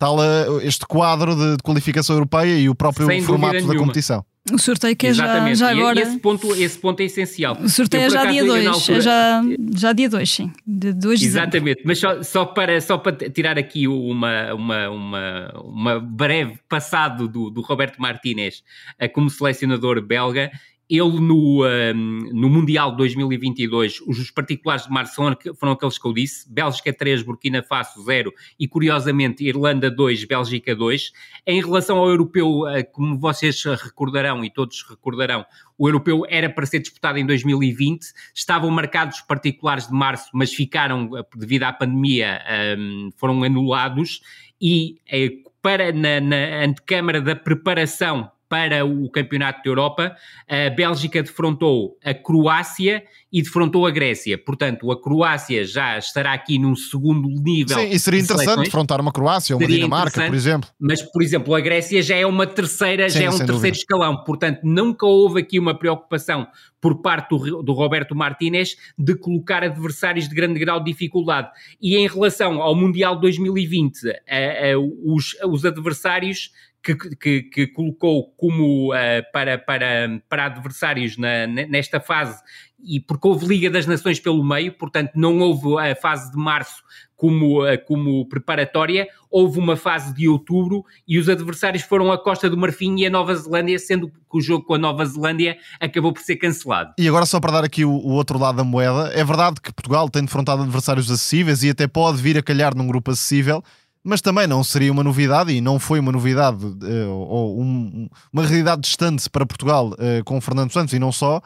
[0.03, 4.25] Tal uh, este quadro de, de, qualificação europeia e o próprio Sem formato da competição.
[4.53, 6.01] O sorteio que é já, já agora.
[6.01, 7.57] esse ponto, esse ponto é essencial.
[7.63, 8.99] O sorteio é já dia 2, altura...
[8.99, 9.43] é já,
[9.77, 10.51] já dia 2, sim.
[10.67, 15.53] De dois de Exatamente, mas só, só, para, só para tirar aqui uma, uma, uma,
[15.63, 18.65] uma breve passado do, do Roberto Martínez
[18.99, 20.51] eh, como selecionador belga,
[20.89, 26.13] ele no, um, no Mundial de 2022, os particulares de março foram aqueles que eu
[26.13, 31.13] disse, Bélgica 3, Burkina Faso 0 e curiosamente Irlanda 2, Bélgica 2.
[31.47, 35.47] Em relação ao europeu, uh, como vocês recordarão e todos recordarão,
[35.79, 40.53] o europeu era para ser disputado em 2020, estavam marcados os particulares de março, mas
[40.53, 42.41] ficaram, uh, devido à pandemia,
[42.79, 44.21] um, foram anulados
[44.61, 50.15] e uh, para na, na antecâmara da preparação para o Campeonato da Europa,
[50.47, 54.37] a Bélgica defrontou a Croácia e defrontou a Grécia.
[54.37, 57.79] Portanto, a Croácia já estará aqui num segundo nível.
[57.79, 60.69] Sim, e seria interessante defrontar uma Croácia ou uma Dinamarca, por exemplo.
[60.79, 63.77] Mas, por exemplo, a Grécia já é uma terceira, Sim, já é um terceiro dúvida.
[63.79, 64.23] escalão.
[64.23, 66.47] Portanto, nunca houve aqui uma preocupação
[66.79, 71.49] por parte do, do Roberto Martínez de colocar adversários de grande grau de dificuldade.
[71.81, 76.51] E em relação ao Mundial 2020, a, a, os, os adversários
[76.83, 78.97] que, que, que, colocou como uh,
[79.33, 82.43] para, para, para adversários na, nesta fase,
[82.85, 86.83] e porque houve Liga das Nações pelo meio, portanto não houve a fase de março
[87.15, 92.51] como, uh, como preparatória, houve uma fase de outubro e os adversários foram a Costa
[92.51, 96.13] do Marfim e a Nova Zelândia, sendo que o jogo com a Nova Zelândia acabou
[96.13, 96.93] por ser cancelado.
[96.99, 99.73] E agora só para dar aqui o, o outro lado da moeda, é verdade que
[99.73, 103.63] Portugal tem defrontado adversários acessíveis e até pode vir a calhar num grupo acessível,
[104.05, 108.45] mas também não seria uma novidade e não foi uma novidade uh, ou um, uma
[108.45, 111.41] realidade distante para Portugal uh, com Fernando Santos e não só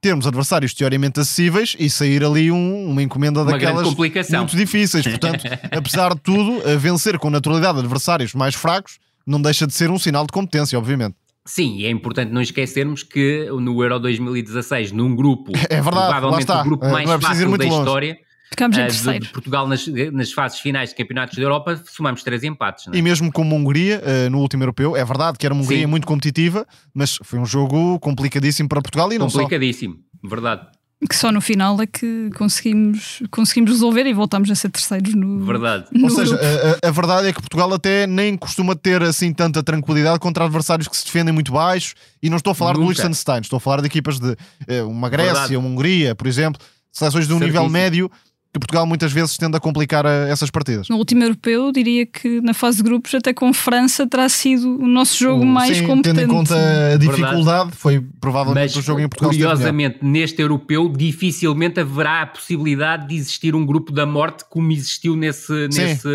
[0.00, 5.06] termos adversários teoricamente acessíveis e sair ali um, uma encomenda uma daquelas muito difíceis.
[5.06, 9.98] Portanto, apesar de tudo, vencer com naturalidade adversários mais fracos não deixa de ser um
[9.98, 11.16] sinal de competência, obviamente.
[11.44, 16.50] Sim, e é importante não esquecermos que no Euro 2016, num grupo, é verdade, provavelmente
[16.50, 17.78] o grupo mais é fácil da longe.
[17.78, 18.18] história,
[18.50, 19.24] Ficamos em uh, terceiro.
[19.24, 22.86] De Portugal nas, nas fases finais de campeonatos da Europa somamos três empates.
[22.88, 22.96] É?
[22.96, 25.80] E mesmo como a Hungria, uh, no último europeu, é verdade que era uma Hungria
[25.80, 25.86] Sim.
[25.86, 29.98] muito competitiva, mas foi um jogo complicadíssimo para Portugal e não complicadíssimo, só.
[29.98, 30.76] Complicadíssimo, verdade
[31.08, 35.44] que só no final é que conseguimos, conseguimos resolver e voltamos a ser terceiros no.
[35.44, 35.86] Verdade.
[35.92, 36.38] No Ou seja,
[36.82, 40.88] a, a, verdade é que Portugal até nem costuma ter assim tanta tranquilidade contra adversários
[40.88, 41.94] que se defendem muito baixo.
[42.22, 42.84] E não estou a falar Nunca.
[42.84, 44.34] do Liechtenstein, estou a falar de equipas de
[44.66, 45.56] eh, uma Grécia, verdade.
[45.56, 48.10] uma Hungria, por exemplo, seleções de um nível médio
[48.56, 50.88] que Portugal muitas vezes tende a complicar a, eh, essas partidas.
[50.88, 54.86] No último europeu, diria que na fase de grupos, até com França, terá sido o
[54.86, 56.20] nosso jogo o, mais sim, competente.
[56.20, 56.54] Tendo em conta
[56.94, 57.76] a dificuldade, Verdade.
[57.76, 59.30] foi provavelmente Mas, o jogo em Portugal.
[59.30, 65.16] Curiosamente, neste europeu, dificilmente haverá a possibilidade de existir um grupo da morte como existiu
[65.16, 66.08] nesse, nesse,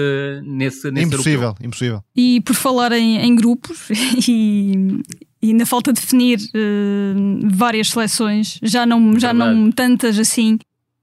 [0.43, 1.67] nesse, nesse Impossível, europeu.
[1.67, 2.03] impossível.
[2.15, 3.89] E por falar em, em grupos
[4.27, 5.01] e
[5.43, 10.59] e ainda falta definir uh, várias seleções, já não, já não tantas assim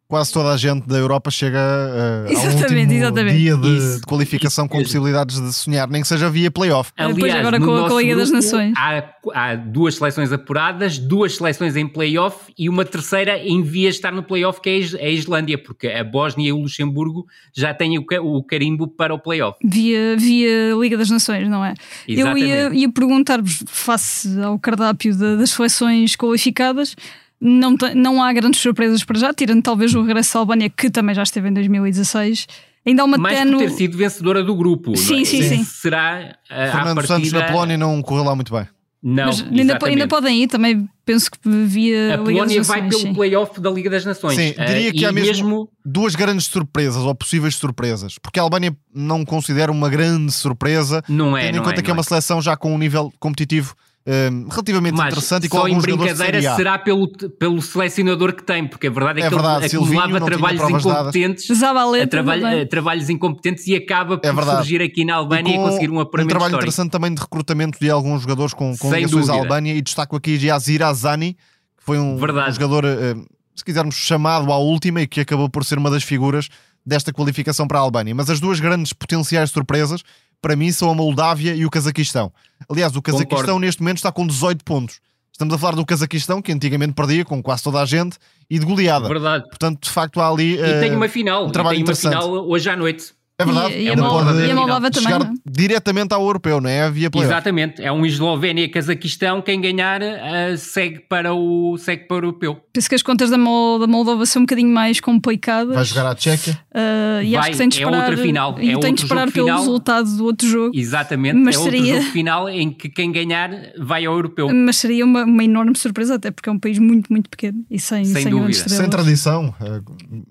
[0.08, 3.36] quase toda a gente da Europa chega uh, ao último exatamente.
[3.36, 6.90] dia de, de qualificação isso, com possibilidades de sonhar, nem que seja via playoff.
[6.96, 8.72] Aliás, agora com a Liga das Nações.
[8.74, 14.10] Há, há, duas seleções apuradas, duas seleções em playoff e uma terceira em via estar
[14.10, 18.06] no playoff, que é a Islândia, porque a Bósnia e o Luxemburgo já têm o,
[18.22, 19.58] o carimbo para o playoff.
[19.62, 21.74] Via, via Liga das Nações, não é?
[22.08, 22.48] Exatamente.
[22.48, 26.96] Eu ia, ia perguntar-vos, face ao cardápio de, das seleções qualificadas,
[27.40, 31.14] não, não há grandes surpresas para já, tirando talvez o regresso à Albânia, que também
[31.14, 32.46] já esteve em 2016.
[32.86, 33.58] Ainda há uma Mais teno...
[33.58, 34.96] por ter sido vencedora do grupo.
[34.96, 35.24] Sim, é?
[35.24, 35.64] sim, sim.
[35.64, 37.06] Será uh, Fernando partida...
[37.06, 38.66] Santos na Polónia não correu lá muito bem.
[39.00, 42.16] Não, Mas ainda, ainda, podem ir, também penso que via.
[42.16, 44.34] A Polónia vai pelo playoff da Liga das Nações.
[44.34, 48.42] Sim, diria uh, que há mesmo, mesmo, duas grandes surpresas, ou possíveis surpresas, porque a
[48.42, 52.00] Albânia não considera uma grande surpresa, não é, tendo em conta é, que é uma
[52.00, 52.04] é.
[52.04, 53.76] seleção já com um nível competitivo
[54.10, 58.66] Ehm, relativamente Mas interessante e com só em brincadeira será pelo, pelo selecionador que tem,
[58.66, 61.62] porque a verdade é, é que verdade, ele, ele levava trabalhos incompetentes.
[61.62, 65.90] A trabalho, trabalhos incompetentes e acaba por é surgir aqui na Albânia e, e conseguir
[65.90, 66.64] um apuramento um trabalho histórico.
[66.64, 69.74] interessante também de recrutamento de alguns jogadores com, com ligações à Albânia.
[69.74, 71.34] E destaco aqui Yazir Azani
[71.76, 73.14] que foi um, um jogador eh,
[73.54, 76.48] se quisermos chamado à última e que acabou por ser uma das figuras
[76.86, 78.14] desta qualificação para a Albânia.
[78.14, 80.02] Mas as duas grandes potenciais surpresas
[80.40, 82.32] para mim são a Moldávia e o Cazaquistão.
[82.68, 83.60] Aliás, o Cazaquistão Concordo.
[83.60, 85.00] neste momento está com 18 pontos.
[85.32, 88.18] Estamos a falar do Cazaquistão, que antigamente perdia com quase toda a gente
[88.50, 89.06] e de goleada.
[89.06, 89.44] Verdade.
[89.44, 90.56] Portanto, de facto, há ali.
[90.56, 91.46] E uh, tem uma final.
[91.46, 93.12] Um trabalho e tem uma final hoje à noite.
[93.40, 93.74] É verdade.
[93.74, 95.12] E, e, a, Moldova, e a Moldova também.
[95.12, 95.34] Chegar não?
[95.48, 96.90] diretamente ao europeu, não é?
[96.90, 97.32] Via playoff.
[97.32, 97.80] Exatamente.
[97.80, 99.40] É um Eslovénia-Cazaquistão.
[99.40, 102.60] Quem ganhar uh, segue, para o, segue para o europeu.
[102.72, 105.72] Penso que as contas da, Moldova são um bocadinho mais complicadas.
[105.72, 106.58] Vai jogar a Tchequia.
[106.74, 108.60] Uh, e Vai, acho que tem de esperar, é outra final.
[108.60, 109.60] E é tem de esperar pelo final.
[109.60, 110.76] resultado do outro jogo.
[110.76, 111.36] Exatamente.
[111.36, 111.80] Mas é seria...
[111.80, 114.48] outro jogo final em que quem ganhar vai ao europeu.
[114.52, 117.78] Mas seria uma, uma enorme surpresa, até porque é um país muito, muito pequeno e
[117.78, 118.68] sem, sem, sem dúvida.
[118.68, 119.80] Sem tradição eh,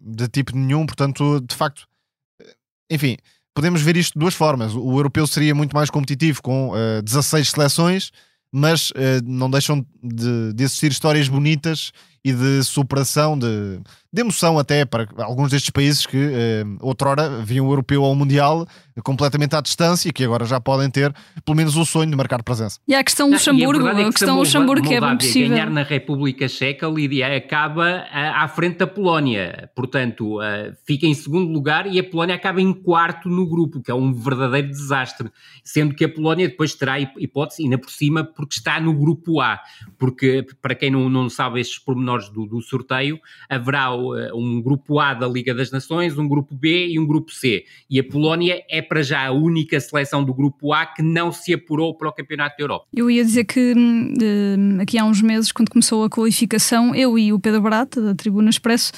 [0.06, 0.86] de tipo nenhum.
[0.86, 1.88] Portanto, de facto,
[2.89, 3.17] enfim
[3.58, 4.76] podemos ver isto de duas formas.
[4.76, 8.12] O europeu seria muito mais competitivo com uh, 16 seleções,
[8.52, 8.93] mas uh,
[9.26, 11.91] não deixam de, de, existir histórias bonitas
[12.24, 13.80] e de superação, de,
[14.12, 18.68] de emoção até para alguns destes países que uh, outrora viam o europeu ao Mundial
[19.04, 21.14] completamente à distância e que agora já podem ter
[21.46, 22.80] pelo menos o sonho de marcar presença.
[22.88, 25.50] E a questão Luxemburgo, a, é a questão Luxemburgo que é bem possível.
[25.50, 31.14] ganhar na República Checa, Lídia, acaba uh, à frente da Polónia, portanto uh, fica em
[31.14, 35.30] segundo lugar e a Polónia acaba em quarto no grupo, que é um verdadeiro desastre,
[35.64, 39.60] sendo que a Polónia depois terá hipótese, ainda por cima, porque está no grupo A,
[39.98, 45.00] porque para quem não, não sabe estes pormenores do, do sorteio, haverá uh, um grupo
[45.00, 48.63] A da Liga das Nações, um grupo B e um grupo C, e a Polónia
[48.70, 52.13] é para já a única seleção do grupo A que não se apurou para o
[52.13, 52.86] Campeonato da Europa.
[52.93, 57.34] Eu ia dizer que uh, aqui há uns meses, quando começou a qualificação, eu e
[57.34, 58.91] o Pedro Barata, da Tribuna Expresso,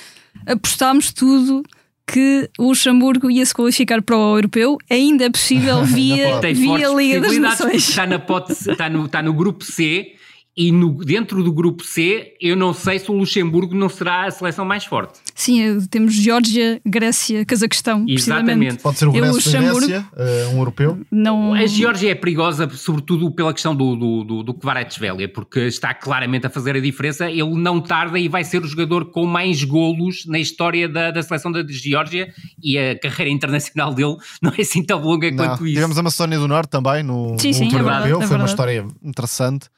[0.46, 1.64] apostámos tudo
[2.12, 7.22] que o Luxemburgo ia se qualificar para o europeu, ainda é possível via, via Liga
[7.22, 7.88] das Nações.
[7.88, 10.16] Está, na pote, está, no, está no grupo C
[10.60, 14.32] E no, dentro do grupo C, eu não sei se o Luxemburgo não será a
[14.32, 15.18] seleção mais forte.
[15.34, 18.04] Sim, eh, temos Geórgia, Grécia, Cazaquistão.
[18.06, 18.84] Exatamente.
[18.84, 21.00] Pode ser o regresso da Grécia, uh, um europeu.
[21.10, 21.54] Não...
[21.54, 26.46] A Geórgia é perigosa, sobretudo pela questão do, do, do, do Kvaratskhelia, porque está claramente
[26.46, 27.32] a fazer a diferença.
[27.32, 31.24] Ele não tarda e vai ser o jogador com mais golos na história da, da
[31.24, 35.38] seleção da Geórgia e a carreira internacional dele não é assim tão longa não.
[35.38, 35.76] quanto isso.
[35.76, 38.36] Tivemos a Macedónia do Norte também no, sim, sim, último é verdade, europeu, é foi
[38.36, 38.50] uma verdade.
[38.50, 39.70] história interessante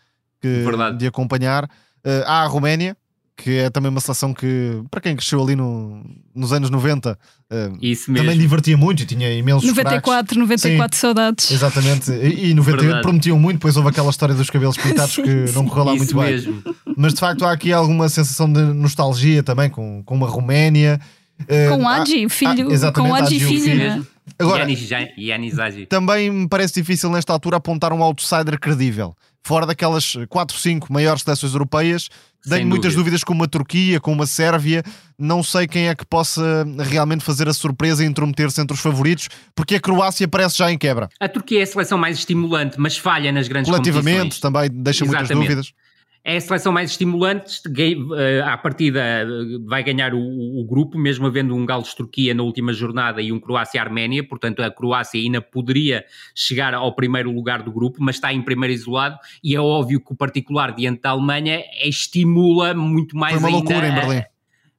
[0.41, 0.97] que, Verdade.
[0.97, 1.65] de acompanhar.
[1.65, 2.97] Uh, há a Roménia,
[3.37, 6.03] que é também uma seleção que, para quem cresceu ali no,
[6.35, 8.25] nos anos 90, uh, Isso mesmo.
[8.25, 11.01] também divertia muito e tinha imensos 94, 94 Sim.
[11.01, 11.51] saudades.
[11.51, 13.01] Exatamente, e, e 98 Verdade.
[13.03, 16.03] prometiam muito, depois houve aquela história dos cabelos pintados Sim, que não correu lá Isso
[16.03, 16.31] muito bem.
[16.31, 16.63] mesmo.
[16.97, 20.99] Mas de facto há aqui alguma sensação de nostalgia também com, com uma Roménia.
[21.41, 24.07] Uh, Com o filho, ah, exatamente, com o filho, filho.
[24.41, 24.67] Agora,
[25.17, 25.85] Yanis Agi.
[25.85, 29.15] também me parece difícil nesta altura apontar um outsider credível.
[29.43, 32.09] Fora daquelas 4, 5 maiores seleções europeias,
[32.47, 32.97] tenho muitas dúvida.
[33.03, 34.83] dúvidas com uma Turquia, com uma Sérvia.
[35.17, 39.29] Não sei quem é que possa realmente fazer a surpresa e intrometer-se entre os favoritos,
[39.55, 41.09] porque a Croácia parece já em quebra.
[41.19, 44.39] A Turquia é a seleção mais estimulante, mas falha nas grandes Coletivamente competições.
[44.41, 45.47] também deixa muitas Exatamente.
[45.47, 45.73] dúvidas.
[46.23, 49.25] É a seleção mais estimulante, eh, à partida eh,
[49.65, 54.23] vai ganhar o, o grupo, mesmo havendo um Gales-Turquia na última jornada e um Croácia-Arménia,
[54.23, 56.05] portanto a Croácia ainda poderia
[56.35, 60.13] chegar ao primeiro lugar do grupo, mas está em primeiro isolado e é óbvio que
[60.13, 64.23] o particular diante da Alemanha estimula muito mais Foi uma ainda loucura em Berlim.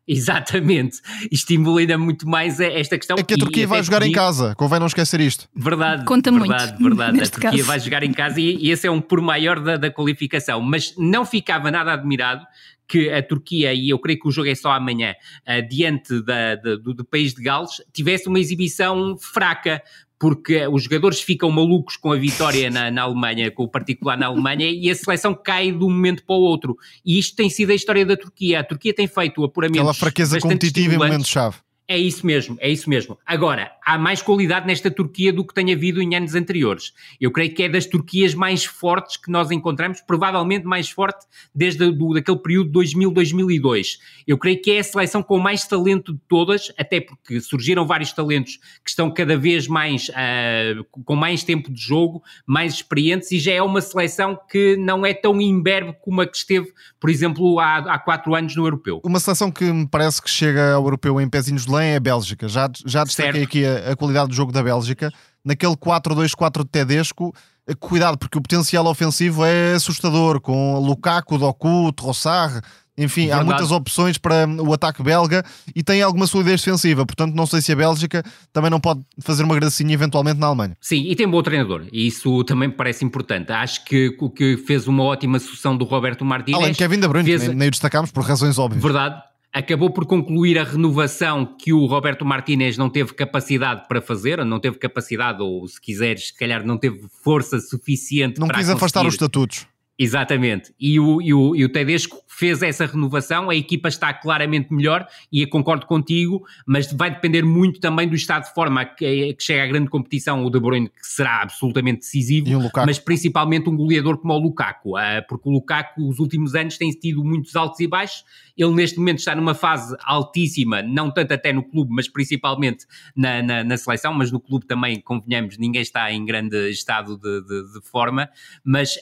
[0.08, 0.98] Exatamente,
[1.30, 3.16] estimula ainda muito mais a- esta questão.
[3.18, 5.48] É que a Turquia vai jogar em digo- casa, convém não esquecer isto.
[5.54, 7.20] Verdade, Conta muito, verdade, verdade.
[7.20, 7.64] A Turquia caso.
[7.64, 10.60] vai jogar em casa e, e esse é um por maior da, da qualificação.
[10.60, 12.44] Mas não ficava nada admirado
[12.88, 15.14] que a Turquia, e eu creio que o jogo é só amanhã,
[15.46, 19.80] ah, diante da- da- do, do país de Gales, tivesse uma exibição fraca.
[20.22, 24.26] Porque os jogadores ficam malucos com a vitória na, na Alemanha, com o particular na
[24.26, 26.78] Alemanha, e a seleção cai de um momento para o outro.
[27.04, 28.60] E isto tem sido a história da Turquia.
[28.60, 29.80] A Turquia tem feito apuramentos.
[29.80, 31.62] Aquela fraqueza competitiva em estimulantes.
[31.88, 33.18] É isso mesmo, é isso mesmo.
[33.26, 36.92] Agora, há mais qualidade nesta Turquia do que tem havido em anos anteriores.
[37.20, 41.90] Eu creio que é das Turquias mais fortes que nós encontramos, provavelmente mais forte desde
[41.90, 43.98] do, daquele período 2000-2002.
[44.26, 48.12] Eu creio que é a seleção com mais talento de todas, até porque surgiram vários
[48.12, 53.40] talentos que estão cada vez mais ah, com mais tempo de jogo, mais experientes, e
[53.40, 57.58] já é uma seleção que não é tão imberbe como a que esteve, por exemplo,
[57.58, 59.00] há, há quatro anos no Europeu.
[59.04, 62.00] Uma seleção que me parece que chega ao europeu em pezinhos de lã é a
[62.00, 62.48] Bélgica.
[62.48, 65.10] Já, já destaquei aqui a, a qualidade do jogo da Bélgica.
[65.44, 67.34] Naquele 4-2-4 de Tedesco,
[67.66, 72.60] eh, cuidado, porque o potencial ofensivo é assustador, com Lukaku, Doku, Trossard.
[72.96, 73.46] Enfim, há Verdade.
[73.46, 75.42] muitas opções para hum, o ataque belga
[75.74, 77.06] e tem alguma solidez defensiva.
[77.06, 80.76] Portanto, não sei se a Bélgica também não pode fazer uma gracinha eventualmente na Alemanha.
[80.78, 83.50] Sim, e tem um bom treinador, e isso também me parece importante.
[83.50, 86.60] Acho que o que fez uma ótima sucessão do Roberto Martínez.
[86.60, 88.82] Além de Kevin De Bruyne, fez- nem, nem o destacámos por razões óbvias.
[88.82, 89.22] Verdade.
[89.52, 94.58] Acabou por concluir a renovação que o Roberto Martínez não teve capacidade para fazer, não
[94.58, 99.04] teve capacidade, ou se quiseres, se calhar não teve força suficiente Não para quis afastar
[99.04, 99.66] os estatutos.
[99.98, 100.74] Exatamente.
[100.80, 105.06] E o, e, o, e o Tedesco fez essa renovação, a equipa está claramente melhor
[105.30, 109.42] e eu concordo contigo, mas vai depender muito também do estado de forma que, que
[109.44, 112.48] chega à grande competição, o De Bruyne, que será absolutamente decisivo,
[112.86, 116.90] mas principalmente um goleador como o Lukaku, ah, porque o Lukaku, os últimos anos, tem
[116.90, 118.24] tido muitos altos e baixos.
[118.56, 123.42] Ele, neste momento, está numa fase altíssima, não tanto até no clube, mas principalmente na,
[123.42, 124.12] na, na seleção.
[124.14, 128.28] Mas no clube também, convenhamos, ninguém está em grande estado de, de- de forma,
[128.64, 128.98] mas.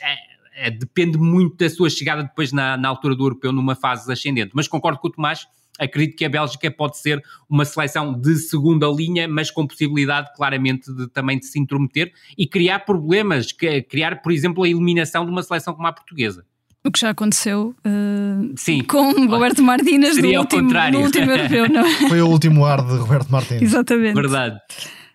[0.55, 4.51] É- depende muito da sua chegada depois na, na altura do europeu numa fase ascendente.
[4.55, 5.47] Mas concordo com o Tomás,
[5.79, 10.93] acredito que a Bélgica pode ser uma seleção de segunda linha, mas com possibilidade claramente
[10.95, 15.31] de, também de se intrometer e criar problemas, que- criar, por exemplo, a eliminação de
[15.31, 16.45] uma seleção como a portuguesa.
[16.83, 18.83] O que já aconteceu uh, Sim.
[18.85, 22.09] com Roberto Martínez no último, no último europeu, não é?
[22.09, 23.61] Foi o último ar de Roberto Martins.
[23.61, 24.15] Exatamente.
[24.15, 24.59] Verdade.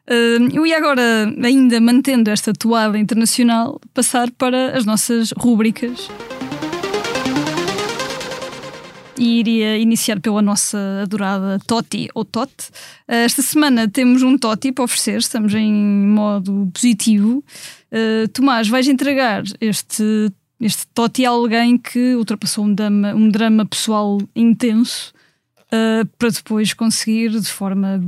[0.07, 1.01] Eu ia agora,
[1.43, 6.07] ainda mantendo esta toada internacional, passar para as nossas rúbricas.
[9.17, 12.51] E iria iniciar pela nossa adorada Toti ou Tot.
[13.07, 17.43] Uh, Esta semana temos um Toti para oferecer, estamos em modo positivo.
[17.91, 23.65] Uh, Tomás, vais entregar este, este Toti a alguém que ultrapassou um drama, um drama
[23.65, 25.13] pessoal intenso
[25.67, 28.01] uh, para depois conseguir, de forma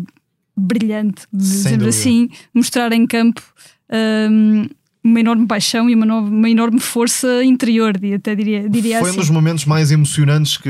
[0.58, 1.90] brilhante, dizendo dúvida.
[1.90, 3.42] assim, mostrar em campo
[4.32, 4.68] um,
[5.04, 9.12] uma enorme paixão e uma, nova- uma enorme força interior, até diria, diria Foi um
[9.12, 9.20] assim.
[9.20, 10.70] dos momentos mais emocionantes que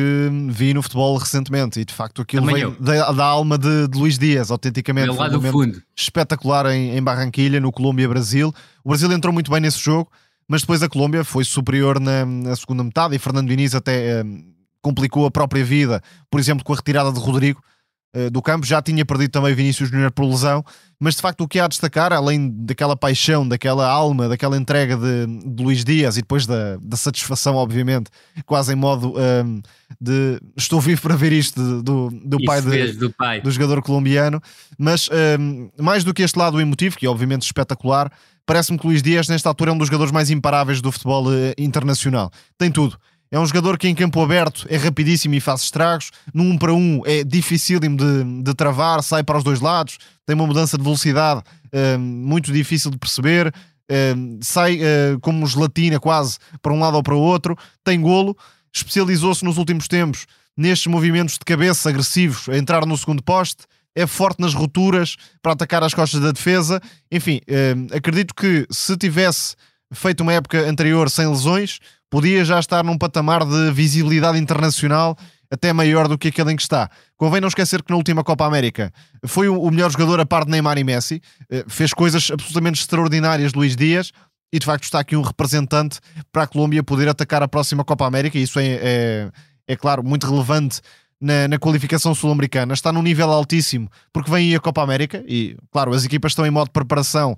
[0.49, 3.97] vi no futebol recentemente e de facto aquilo Também veio da, da alma de, de
[3.97, 5.15] Luís Dias, autenticamente.
[5.15, 5.81] Foi um fundo.
[5.95, 8.53] espetacular em, em Barranquilha, no Colômbia-Brasil.
[8.83, 10.11] O Brasil entrou muito bem nesse jogo,
[10.47, 14.23] mas depois a Colômbia foi superior na, na segunda metade e Fernando Diniz até
[14.81, 17.59] complicou a própria vida, por exemplo, com a retirada de Rodrigo
[18.31, 18.65] do campo.
[18.65, 20.63] Já tinha perdido também Vinícius Júnior por lesão,
[20.99, 24.97] mas de facto o que há a destacar, além daquela paixão, daquela alma, daquela entrega
[24.97, 28.09] de, de Luís Dias e depois da, da, satisfação, obviamente,
[28.45, 29.61] quase em modo um, ehm,
[30.01, 34.41] de estou vivo para ver isto do, do, pai, de, do, pai do jogador colombiano,
[34.77, 38.11] mas um, ehm, mais do que este lado emotivo, que é obviamente espetacular,
[38.45, 41.53] parece-me que Luís Dias, nesta altura, é um dos jogadores mais imparáveis do futebol uh,
[41.57, 42.31] internacional.
[42.57, 42.97] Tem tudo
[43.29, 46.11] é um jogador que em campo aberto é rapidíssimo e faz estragos.
[46.33, 49.59] No 1 um para 1 um é dificílimo de, de travar, sai para os dois
[49.59, 53.47] lados, tem uma mudança de velocidade uh, muito difícil de perceber.
[53.89, 58.35] Uh, sai uh, como gelatina quase para um lado ou para o outro, tem golo,
[58.73, 60.25] especializou-se nos últimos tempos
[60.55, 63.65] nestes movimentos de cabeça agressivos a entrar no segundo poste,
[63.95, 66.81] é forte nas rupturas para atacar as costas da defesa.
[67.11, 67.41] Enfim,
[67.95, 69.55] acredito que se tivesse
[69.91, 71.79] feito uma época anterior sem lesões,
[72.09, 75.17] podia já estar num patamar de visibilidade internacional
[75.49, 76.89] até maior do que aquele em que está.
[77.15, 78.91] Convém não esquecer que na última Copa América
[79.25, 83.53] foi o melhor jogador a par de Neymar e Messi, eh, fez coisas absolutamente extraordinárias
[83.53, 84.11] Luís Dias
[84.51, 85.99] e de facto está aqui um representante
[86.31, 89.31] para a Colômbia poder atacar a próxima Copa América e isso é, é,
[89.67, 90.81] é claro, muito relevante
[91.19, 92.73] na, na qualificação sul-americana.
[92.73, 96.45] Está num nível altíssimo porque vem aí a Copa América e, claro, as equipas estão
[96.45, 97.37] em modo de preparação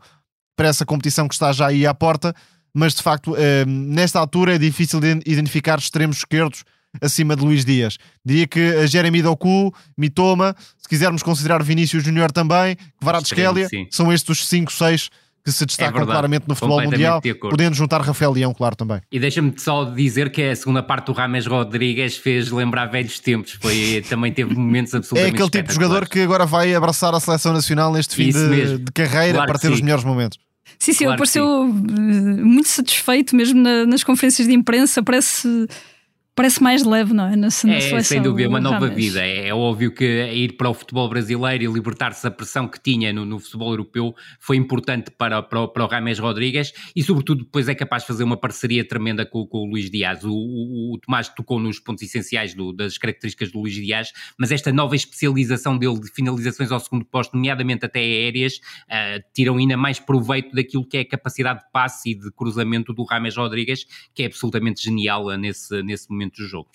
[0.56, 2.36] para essa competição que está já aí à porta
[2.74, 6.64] mas de facto, uh, nesta altura é difícil de identificar extremos esquerdos
[7.02, 7.98] acima de Luís Dias.
[8.26, 14.40] Diria que a Jeremy Doku, Mitoma, se quisermos considerar Vinícius Júnior também, Kvaratskhelia, são estes
[14.40, 15.10] os 5, 6
[15.44, 19.02] que se destacam é claramente no futebol mundial, podendo juntar Rafael Leão, claro, também.
[19.12, 23.58] E deixa-me só dizer que a segunda parte do Rames Rodrigues fez lembrar velhos tempos,
[23.60, 27.20] foi, também teve momentos absolutamente É aquele tipo de jogador que agora vai abraçar a
[27.20, 29.74] seleção nacional neste fim de, de, carreira claro para ter sim.
[29.74, 30.38] os melhores momentos.
[30.80, 32.44] Sim, sim, claro ele pareceu sim.
[32.44, 35.68] muito satisfeito mesmo na, nas conferências de imprensa, parece
[36.40, 37.32] parece mais leve, não é?
[37.32, 39.20] Na, na é, seleção, sem dúvida, uma nova vida.
[39.20, 43.12] É, é, óbvio que ir para o futebol brasileiro e libertar-se da pressão que tinha
[43.12, 47.68] no, no, futebol europeu foi importante para, para, para o Rames Rodrigues e, sobretudo, depois
[47.68, 50.24] é capaz de fazer uma parceria tremenda com, com o Luís Dias.
[50.24, 54.50] O, o, o, Tomás tocou nos pontos essenciais do, das características do Luís Dias, mas
[54.50, 59.76] esta nova especialização dele de finalizações ao segundo posto, nomeadamente até aéreas, uh, tiram ainda
[59.76, 63.86] mais proveito daquilo que é a capacidade de passe e de cruzamento do Rames Rodrigues,
[64.16, 66.70] que é absolutamente genial nesse, nesse momento do jogo.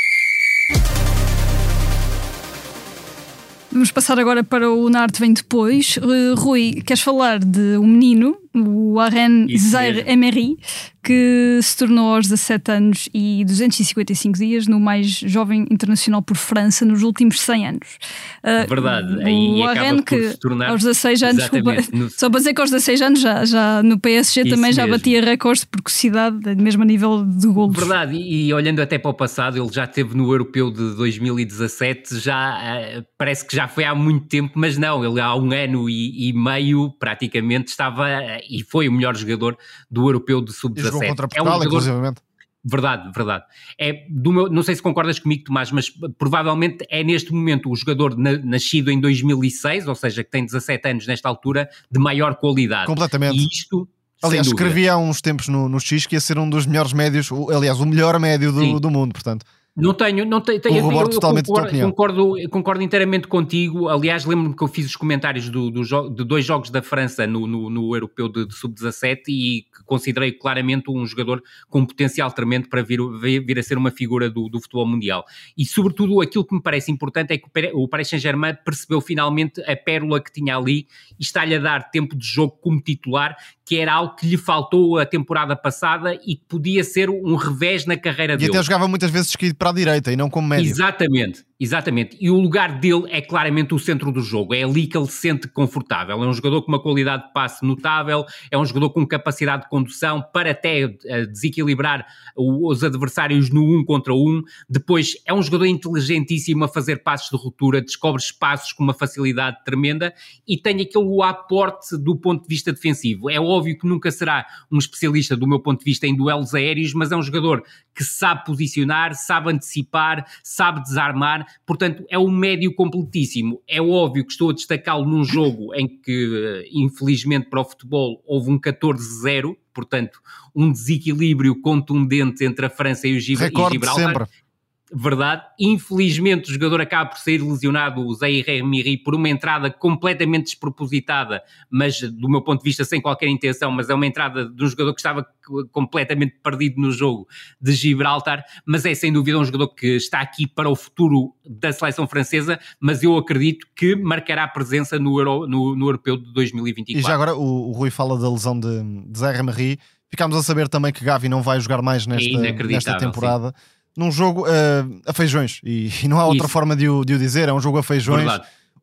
[3.74, 5.96] Vamos passar agora para o Nart Vem Depois.
[5.96, 10.56] Uh, Rui, queres falar de um menino, o Arren Zaire Emery,
[11.04, 16.84] que se tornou aos 17 anos e 255 dias no mais jovem internacional por França
[16.86, 17.98] nos últimos 100 anos.
[18.42, 19.14] Uh, Verdade.
[19.22, 20.70] O Arren que tornar...
[20.70, 22.08] aos 16 anos, desculpa, no...
[22.16, 25.22] só para dizer que aos 16 anos já, já no PSG Isso também já batia
[25.22, 27.76] recordes de precocidade, mesmo a nível de golos.
[27.76, 32.18] Verdade, e, e, olhando até para o passado, ele já teve no Europeu de 2017,
[32.18, 35.88] já uh, parece que já foi há muito tempo, mas não, ele há um ano
[35.90, 38.06] e, e meio praticamente estava
[38.48, 39.56] e foi o melhor jogador
[39.90, 40.93] do europeu de sub-17.
[41.00, 42.20] Contra Portugal, é um inclusivamente.
[42.66, 43.44] Verdade, verdade.
[43.78, 47.76] É do meu, não sei se concordas comigo, Tomás, mas provavelmente é neste momento o
[47.76, 52.36] jogador na, nascido em 2006, ou seja, que tem 17 anos nesta altura, de maior
[52.36, 52.86] qualidade.
[52.86, 53.36] Completamente.
[53.36, 53.86] E isto.
[54.22, 57.28] Aliás, escrevi há uns tempos no, no X que ia ser um dos melhores médios,
[57.54, 59.44] aliás, o melhor médio do, do mundo, portanto.
[59.76, 63.88] Não tenho, não tenho, tenho eu, eu, totalmente concordo, concordo, concordo, inteiramente contigo.
[63.88, 67.44] Aliás, lembro-me que eu fiz os comentários do, do, de dois jogos da França no,
[67.44, 72.68] no, no Europeu de, de Sub-17 e que considerei claramente um jogador com potencial tremendo
[72.68, 75.24] para vir, vir a ser uma figura do, do, futebol mundial.
[75.58, 79.74] E, sobretudo, aquilo que me parece importante é que o Paris Saint-Germain percebeu finalmente a
[79.74, 80.86] pérola que tinha ali
[81.18, 84.98] e está-lhe a dar tempo de jogo como titular, que era algo que lhe faltou
[84.98, 88.52] a temporada passada e que podia ser um revés na carreira e dele.
[88.52, 90.70] E até jogava muitas vezes esquerdo para a direita e não como médio.
[90.70, 91.42] Exatamente.
[91.58, 95.06] Exatamente, e o lugar dele é claramente o centro do jogo, é ali que ele
[95.06, 96.20] se sente confortável.
[96.20, 99.68] É um jogador com uma qualidade de passe notável, é um jogador com capacidade de
[99.68, 102.04] condução para até uh, desequilibrar
[102.36, 104.42] os adversários no um contra um.
[104.68, 109.62] Depois, é um jogador inteligentíssimo a fazer passos de ruptura, descobre espaços com uma facilidade
[109.64, 110.12] tremenda
[110.48, 113.30] e tem aquele aporte do ponto de vista defensivo.
[113.30, 116.92] É óbvio que nunca será um especialista, do meu ponto de vista, em duelos aéreos,
[116.94, 117.62] mas é um jogador
[117.94, 123.60] que sabe posicionar, sabe antecipar, sabe desarmar portanto é um médio completíssimo.
[123.68, 128.50] É óbvio que estou a destacá-lo num jogo em que, infelizmente para o futebol, houve
[128.50, 130.20] um 14-0, portanto
[130.54, 134.06] um desequilíbrio contundente entre a França e o Gib Recorde Gibraltar.
[134.06, 134.43] Sempre.
[134.92, 135.42] Verdade.
[135.58, 141.42] Infelizmente, o jogador acaba por sair lesionado, o Zaire Remiri, por uma entrada completamente despropositada,
[141.70, 144.66] mas do meu ponto de vista sem qualquer intenção, mas é uma entrada de um
[144.66, 145.26] jogador que estava
[145.72, 147.26] completamente perdido no jogo
[147.60, 151.72] de Gibraltar, mas é sem dúvida um jogador que está aqui para o futuro da
[151.72, 157.00] seleção francesa, mas eu acredito que marcará presença no, Euro, no, no Europeu de 2024.
[157.00, 159.78] E já agora o, o Rui fala da lesão de, de Zaire Remiri,
[160.10, 163.48] ficámos a saber também que Gavi não vai jogar mais nesta, nesta temporada.
[163.48, 166.52] Sim num jogo uh, a feijões e, e, não há outra Isso.
[166.52, 168.30] forma de o, de o, dizer, é um jogo a feijões.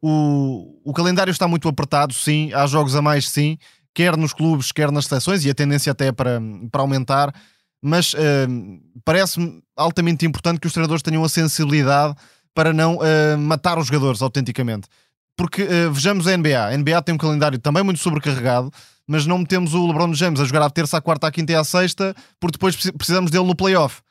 [0.01, 3.57] O, o calendário está muito apertado, sim, há jogos a mais, sim,
[3.93, 6.41] quer nos clubes, quer nas seleções, e a tendência até é para,
[6.71, 7.33] para aumentar,
[7.81, 8.17] mas uh,
[9.05, 12.15] parece-me altamente importante que os treinadores tenham a sensibilidade
[12.53, 14.87] para não uh, matar os jogadores autenticamente.
[15.35, 18.71] Porque vejamos a NBA, a NBA tem um calendário também muito sobrecarregado,
[19.07, 21.55] mas não metemos o LeBron James a jogar à terça, à quarta, à quinta e
[21.55, 24.01] à sexta, porque depois precisamos dele no playoff.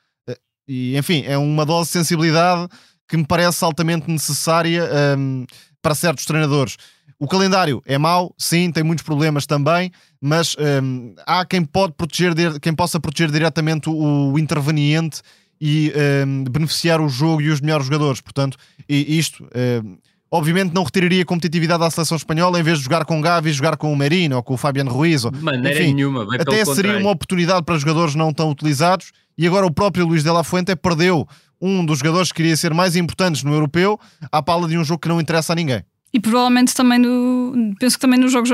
[0.71, 2.65] E, enfim, é uma dose de sensibilidade
[3.05, 5.45] que me parece altamente necessária um,
[5.81, 6.77] para certos treinadores.
[7.19, 9.91] O calendário é mau, sim, tem muitos problemas também,
[10.21, 15.21] mas um, há quem, pode proteger, quem possa proteger diretamente o, o interveniente
[15.59, 15.91] e
[16.25, 18.21] um, beneficiar o jogo e os melhores jogadores.
[18.21, 18.57] Portanto,
[18.87, 19.43] isto
[19.83, 19.97] um,
[20.31, 23.91] obviamente não retiraria competitividade à seleção espanhola em vez de jogar com Gavi, jogar com
[23.91, 25.25] o Merino ou com o Fabiano Ruiz.
[25.25, 29.65] Ou, Maneira enfim, nenhuma, até seria uma oportunidade para jogadores não tão utilizados e agora
[29.65, 31.27] o próprio Luís de la Fuente perdeu
[31.61, 33.99] um dos jogadores que queria ser mais importantes no europeu
[34.31, 35.83] à pala de um jogo que não interessa a ninguém.
[36.13, 37.73] E provavelmente também no.
[37.79, 38.51] Penso que também nos jogos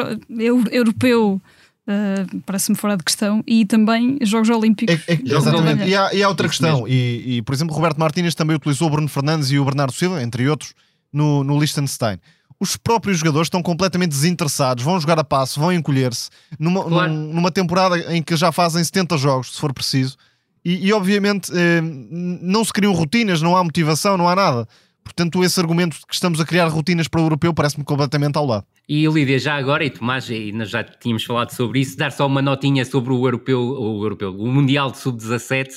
[0.72, 1.42] europeu.
[1.90, 4.94] Uh, parece-me fora de questão, e também Jogos Olímpicos.
[5.08, 5.86] É, é, exatamente.
[5.86, 8.90] E há, e há outra Isso questão, e, e, por exemplo, Roberto Martínez também utilizou
[8.90, 10.74] o Bruno Fernandes e o Bernardo Silva, entre outros,
[11.18, 12.20] no, no Liechtenstein.
[12.60, 17.14] Os próprios jogadores estão completamente desinteressados, vão jogar a passo, vão encolher-se numa, claro.
[17.14, 20.18] numa temporada em que já fazem 70 jogos, se for preciso,
[20.66, 24.68] e, e obviamente eh, não se criam rotinas, não há motivação, não há nada.
[25.04, 28.46] Portanto, esse argumento de que estamos a criar rotinas para o europeu parece-me completamente ao
[28.46, 28.66] lado.
[28.90, 32.28] E Lídia, já agora, e Tomás, e nós já tínhamos falado sobre isso, dar só
[32.28, 35.70] uma notinha sobre o europeu, o, europeu, o Mundial de Sub-17.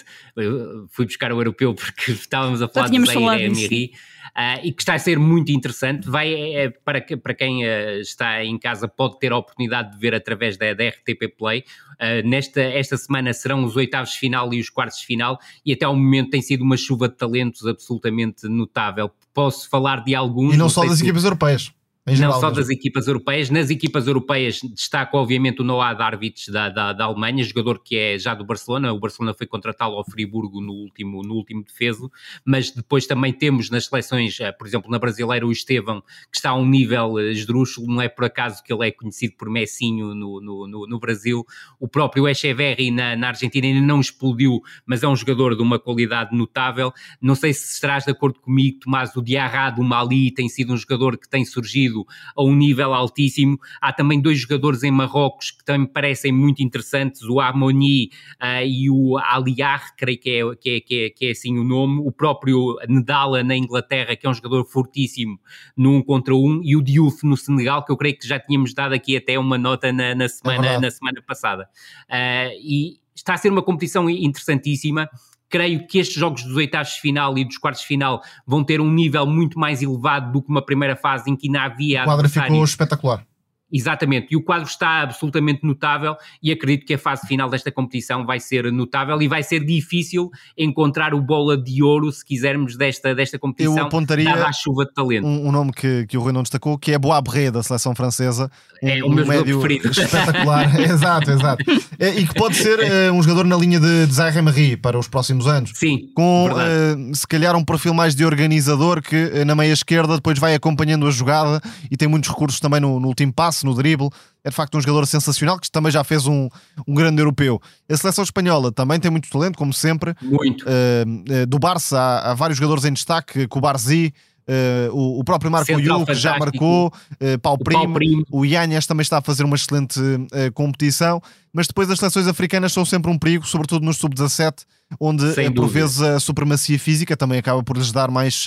[0.91, 3.93] Fui buscar o europeu porque estávamos a falar de Zaire Emery
[4.37, 6.09] uh, e que está a ser muito interessante.
[6.09, 9.99] Vai, é, é para, para quem uh, está em casa, pode ter a oportunidade de
[9.99, 11.65] ver através da, da RTP Play.
[11.95, 15.73] Uh, nesta esta semana serão os oitavos de final e os quartos de final, e
[15.73, 19.11] até ao momento tem sido uma chuva de talentos absolutamente notável.
[19.35, 20.55] Posso falar de alguns.
[20.55, 21.05] E não, não só das se...
[21.05, 21.73] equipas europeias
[22.07, 26.93] não só das equipas europeias, nas equipas europeias destaco obviamente o Noah Darwich da, da,
[26.95, 30.73] da, Alemanha, jogador que é já do Barcelona, o Barcelona foi contratá-lo ao Friburgo no
[30.73, 32.11] último, no último defeso,
[32.45, 36.51] mas depois também temos nas seleções, eh, por exemplo na brasileira o Estevão, que está
[36.51, 40.15] a um nível eh, esdrúxulo, não é por acaso que ele é conhecido por Messinho
[40.15, 41.45] no, no, no, no Brasil,
[41.79, 45.79] o próprio Echeverri na, na Argentina ainda não explodiu, mas é um jogador de uma
[45.79, 50.49] qualidade notável, não sei se estarás de acordo comigo, Tomás, o Diarra do Mali tem
[50.49, 51.90] sido um jogador que tem surgido
[52.37, 53.59] a um nível altíssimo.
[53.81, 58.11] Há também dois jogadores em Marrocos que também parecem muito interessantes, o Harmoni
[58.41, 61.65] uh, e o Aliar, creio que é, que, é, que, é, que é assim o
[61.65, 65.39] nome, o próprio Nedala na Inglaterra, que é um jogador fortíssimo
[65.77, 68.75] no um contra um, e o Diouf no Senegal, que eu creio que já tínhamos
[68.75, 71.69] dado aqui até uma nota na, na semana, é na semana passada.
[72.09, 75.09] Uh, e está a ser uma competição interessantíssima
[75.51, 78.81] creio que estes jogos dos oitavos de final e dos quartos de final vão ter
[78.81, 82.03] um nível muito mais elevado do que uma primeira fase em que ainda havia.
[82.03, 83.27] O quadro ficou espetacular.
[83.73, 88.27] Exatamente, e o quadro está absolutamente notável e acredito que a fase final desta competição
[88.27, 93.15] vai ser notável e vai ser difícil encontrar o bola de ouro, se quisermos, desta,
[93.15, 95.27] desta competição, Eu apontaria a chuva de talento.
[95.27, 98.51] Um, um, nome que, que o Rui não destacou, que é Boabré, da seleção francesa.
[98.83, 99.91] Um, é o um meu médio preferido.
[100.01, 101.65] espetacular, exato, exato.
[101.99, 105.07] É, e que pode ser uh, um jogador na linha de, de Zaire para os
[105.07, 105.73] próximos anos.
[105.75, 110.17] Sim, Com, uh, se calhar, um perfil mais de organizador que uh, na meia esquerda
[110.17, 111.61] depois vai acompanhando a jogada
[111.91, 114.09] e tem muitos recursos também no, no último passo passe, no drible.
[114.43, 116.49] É de facto um jogador sensacional que também já fez um,
[116.87, 117.61] um grande europeu.
[117.89, 120.15] A seleção espanhola também tem muito talento, como sempre.
[120.23, 120.65] Muito.
[120.65, 124.13] Uh, uh, do Barça há, há, vários jogadores em destaque, com o Barzi.
[124.49, 128.85] Uh, o, o, próprio Marco Yu, que já marcou, uh, Pau, Primo, Primo, o Yanhas
[128.85, 133.13] também está a fazer uma excelente uh, competição, mas depois as seleções africanas são sempre
[133.13, 134.65] um perigo, sobretudo nos sub-17,
[134.99, 138.47] onde por vezes a supremacia física também acaba por lhes dar mais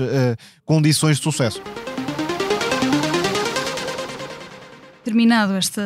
[0.66, 1.62] condições de sucesso.
[5.04, 5.82] Terminado esta,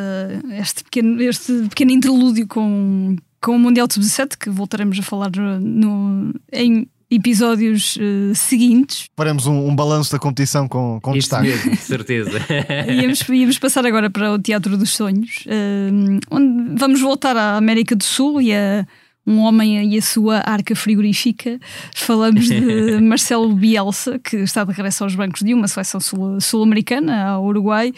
[0.52, 5.30] este, pequeno, este pequeno interlúdio com, com o Mundial de Sub-17, que voltaremos a falar
[5.60, 9.06] no, em episódios uh, seguintes.
[9.16, 11.48] Faremos um, um balanço da competição com, com Isso destaque.
[11.48, 12.38] Mesmo, de certeza.
[12.88, 17.96] íamos, íamos passar agora para o Teatro dos Sonhos, uh, onde vamos voltar à América
[17.96, 18.86] do Sul e a
[19.28, 21.60] um homem e a sua arca frigorífica.
[21.94, 26.00] Falamos de Marcelo Bielsa, que está de regresso aos bancos de uma seleção
[26.40, 27.92] sul-americana, ao Uruguai,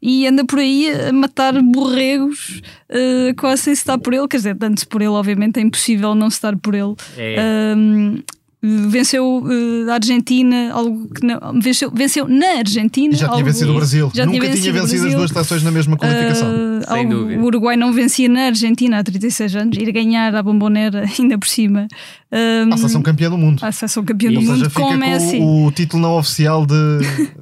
[0.00, 2.60] e anda por aí a matar borregos,
[2.90, 4.26] uh, quase sem estar por ele.
[4.26, 6.94] Quer dizer, antes por ele, obviamente, é impossível não estar por ele.
[7.16, 7.74] É.
[7.76, 8.22] Um,
[8.62, 13.12] venceu uh, a Argentina, algo que não, venceu, venceu na Argentina.
[13.12, 14.10] E já tinha vencido o Brasil.
[14.14, 16.48] Já Nunca tinha vencido, vencido as duas seleções na mesma qualificação.
[16.48, 17.42] Uh, Sem dúvida.
[17.42, 21.48] O Uruguai não vencia na Argentina há 36 anos, ir ganhar a bombonera ainda por
[21.48, 21.88] cima.
[22.30, 23.64] Um, a seleção campeã do mundo.
[23.64, 25.38] A seleção campeã do mundo com o Messi.
[25.38, 26.74] Com o título não oficial de,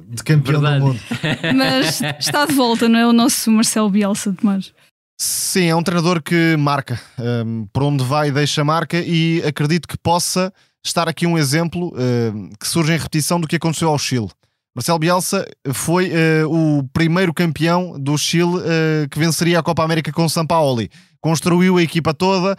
[0.09, 0.99] de campeão do mundo.
[1.55, 3.05] Mas está de volta, não é?
[3.05, 4.73] O nosso Marcelo Bielsa, Tomás.
[5.19, 6.99] Sim, é um treinador que marca.
[7.19, 10.51] Um, por onde vai, deixa marca e acredito que possa
[10.83, 14.29] estar aqui um exemplo uh, que surge em repetição do que aconteceu ao Chile.
[14.73, 20.11] Marcelo Bielsa foi uh, o primeiro campeão do Chile uh, que venceria a Copa América
[20.11, 20.89] com Sampaoli.
[21.19, 22.57] Construiu a equipa toda,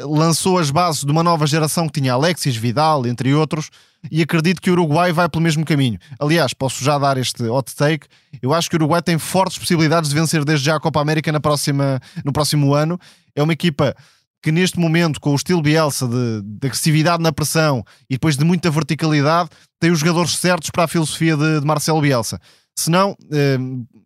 [0.00, 3.70] lançou as bases de uma nova geração que tinha Alexis, Vidal, entre outros,
[4.10, 5.96] e acredito que o Uruguai vai pelo mesmo caminho.
[6.18, 8.08] Aliás, posso já dar este hot take.
[8.42, 11.30] Eu acho que o Uruguai tem fortes possibilidades de vencer desde já a Copa América
[11.30, 12.98] na próxima, no próximo ano.
[13.36, 13.94] É uma equipa
[14.42, 18.44] que neste momento, com o estilo Bielsa de, de, agressividade na pressão e depois de
[18.44, 22.40] muita verticalidade, tem os jogadores certos para a filosofia de, de Marcelo Bielsa.
[22.78, 23.58] Se não, eh,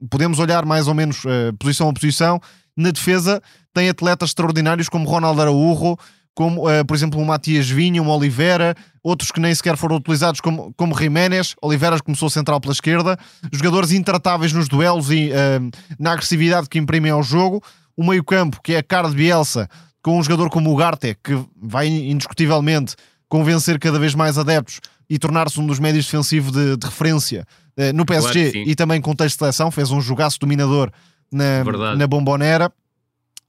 [0.08, 2.40] podemos olhar mais ou menos eh, posição a posição.
[2.74, 3.42] Na defesa,
[3.74, 5.98] tem atletas extraordinários como Ronaldo Araújo,
[6.34, 10.40] como, eh, por exemplo, o Matias Vinha, o Oliveira, outros que nem sequer foram utilizados,
[10.40, 11.54] como, como Jiménez.
[11.60, 13.18] Oliveira começou central pela esquerda.
[13.52, 15.60] Jogadores intratáveis nos duelos e eh,
[15.98, 17.62] na agressividade que imprimem ao jogo.
[17.94, 19.68] O meio-campo, que é a cara de Bielsa,
[20.02, 22.96] com um jogador como o Garte, que vai indiscutivelmente
[23.28, 27.46] convencer cada vez mais adeptos e tornar-se um dos médios defensivos de, de referência
[27.76, 30.90] eh, no PSG claro e também contexto de seleção, fez um jogaço dominador
[31.30, 32.70] na, na Bombonera.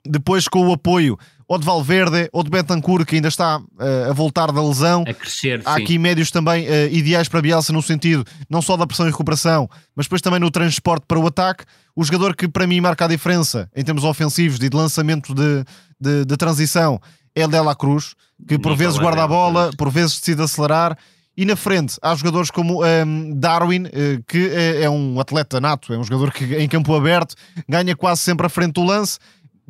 [0.06, 4.13] Depois, com o apoio ou de Valverde ou de Betancourt, que ainda está uh, a
[4.13, 5.03] voltar da lesão.
[5.07, 5.61] A crescer.
[5.65, 5.83] Há sim.
[5.83, 9.69] aqui médios também uh, ideais para Bielsa, no sentido não só da pressão e recuperação,
[9.95, 11.65] mas depois também no transporte para o ataque.
[11.95, 15.63] O jogador que para mim marca a diferença em termos ofensivos e de lançamento de,
[15.99, 16.99] de, de transição
[17.35, 18.15] é Dela Cruz,
[18.47, 20.97] que por vezes guarda a bola, por vezes decide acelerar.
[21.35, 25.59] E na frente há jogadores como um, ehm, Darwin, eh, que é, é, um atleta
[25.59, 27.33] nato, é um jogador que em campo aberto
[27.67, 29.17] ganha quase sempre a frente do lance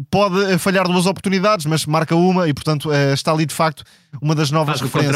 [0.10, 3.84] pode falhar duas oportunidades, mas marca uma e, portanto, eh, está ali de facto
[4.22, 5.16] uma das novas Faz referências.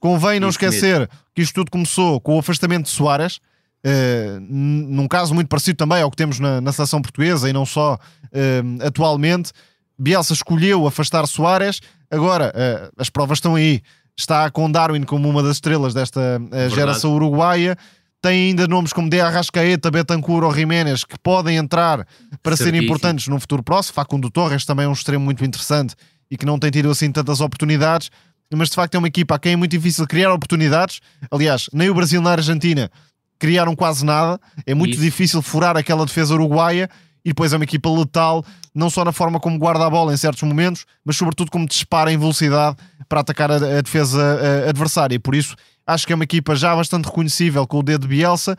[0.00, 1.14] Convém não Isso esquecer mesmo.
[1.34, 6.02] que isto tudo começou com o afastamento de Soares, uh, num caso muito parecido também
[6.02, 9.52] ao que temos na, na seleção portuguesa e não só uh, atualmente.
[9.98, 13.82] Bielsa escolheu afastar Soares, agora uh, as provas estão aí.
[14.16, 16.40] Está com Darwin como uma das estrelas desta
[16.74, 17.78] geração uruguaia
[18.20, 22.06] tem ainda nomes como De Arrascaeta, Betancourt ou Jiménez que podem entrar
[22.42, 23.94] para serem importantes no futuro próximo.
[23.94, 25.94] Facundo Torres também é um extremo muito interessante
[26.30, 28.10] e que não tem tido assim tantas oportunidades.
[28.52, 31.00] Mas de facto é uma equipa a quem é muito difícil criar oportunidades.
[31.30, 32.90] Aliás, nem o Brasil nem a Argentina
[33.38, 34.40] criaram quase nada.
[34.66, 35.02] É muito Isso.
[35.02, 36.88] difícil furar aquela defesa uruguaia.
[37.24, 38.44] E depois é uma equipa letal,
[38.74, 42.10] não só na forma como guarda a bola em certos momentos, mas sobretudo como dispara
[42.10, 45.16] em velocidade para atacar a, a defesa a, adversária.
[45.16, 45.54] E por isso
[45.88, 48.58] Acho que é uma equipa já bastante reconhecível com o dedo de Bielsa,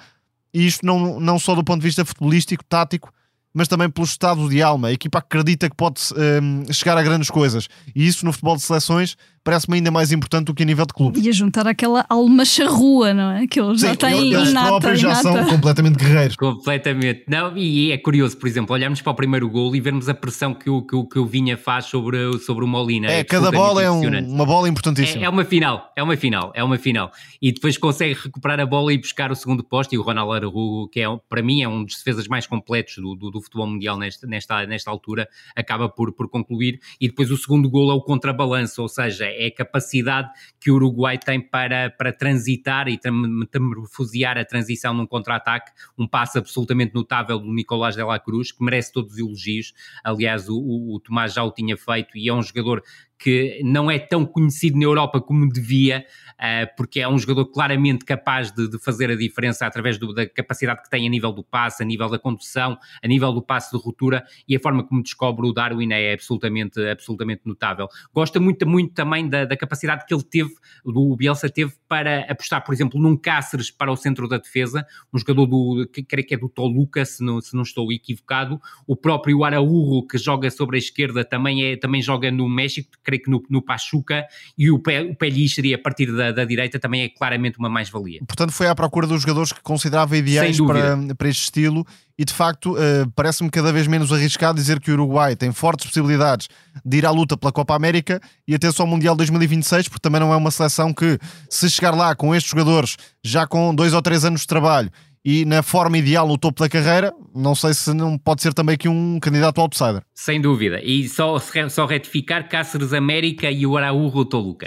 [0.52, 3.14] e isto não, não só do ponto de vista futebolístico, tático,
[3.54, 4.88] mas também pelo estado de alma.
[4.88, 6.02] A equipa acredita que pode
[6.42, 7.68] um, chegar a grandes coisas.
[7.96, 10.94] E isso no futebol de seleções parece-me ainda mais importante do que a nível de
[10.94, 11.20] clube.
[11.20, 13.48] E a juntar aquela alma charrua, não é?
[13.48, 16.36] Que eles Sim, já têm eles inata, próprios já são completamente guerreiros.
[16.36, 17.24] Completamente.
[17.28, 20.54] Não, e é curioso, por exemplo, olharmos para o primeiro gol e vermos a pressão
[20.54, 23.08] que o, que o, que o Vinha faz sobre, sobre o Molina.
[23.08, 24.02] É, é cada bola é um,
[24.34, 25.24] uma bola importantíssima.
[25.24, 27.12] É, é, uma final, é uma final, é uma final.
[27.42, 29.94] E depois consegue recuperar a bola e buscar o segundo posto.
[29.94, 33.16] E o Ronaldo Araújo, que é, para mim é um dos defesas mais completos do,
[33.16, 36.80] do, do futebol mundial nesta, nesta, nesta altura, acaba por, por concluir.
[37.00, 40.30] E depois o segundo gol é o contrabalanço, ou seja, é a capacidade
[40.60, 46.38] que o Uruguai tem para, para transitar e metamorfosear a transição num contra-ataque, um passo
[46.38, 49.74] absolutamente notável do Nicolás de la Cruz, que merece todos os elogios.
[50.04, 52.84] Aliás, o, o, o Tomás já o tinha feito e é um jogador
[53.20, 56.06] que não é tão conhecido na Europa como devia,
[56.40, 60.28] uh, porque é um jogador claramente capaz de, de fazer a diferença através do, da
[60.28, 63.76] capacidade que tem a nível do passe, a nível da condução, a nível do passe
[63.76, 67.90] de ruptura e a forma como descobre o Darwin é absolutamente, absolutamente notável.
[68.14, 70.52] Gosta muito, muito também da, da capacidade que ele teve,
[70.86, 75.18] o Bielsa teve para apostar, por exemplo, num Cáceres para o centro da defesa, um
[75.18, 78.96] jogador do, que creio que é do Toluca, se não, se não estou equivocado, o
[78.96, 83.30] próprio Araújo que joga sobre a esquerda também, é, também joga no México, creio que
[83.30, 84.26] no, no Pachuca,
[84.58, 87.70] e o, Pe, o Pelli seria a partir da, da direita também é claramente uma
[87.70, 88.20] mais-valia.
[88.28, 91.86] Portanto, foi à procura dos jogadores que considerava ideais para, para este estilo
[92.18, 95.88] e de facto uh, parece-me cada vez menos arriscado dizer que o Uruguai tem fortes
[95.88, 96.50] possibilidades
[96.86, 100.20] de ir à luta pela Copa América e até só ao Mundial 2026, porque também
[100.20, 101.18] não é uma seleção que,
[101.50, 104.92] se chegar lá com estes jogadores já com dois ou três anos de trabalho
[105.30, 108.74] e na forma ideal no topo da carreira, não sei se não pode ser também
[108.74, 110.02] aqui um candidato outsider.
[110.16, 110.82] Sem dúvida.
[110.84, 111.38] E só,
[111.70, 114.66] só retificar Cáceres América e o Araújo Toluca.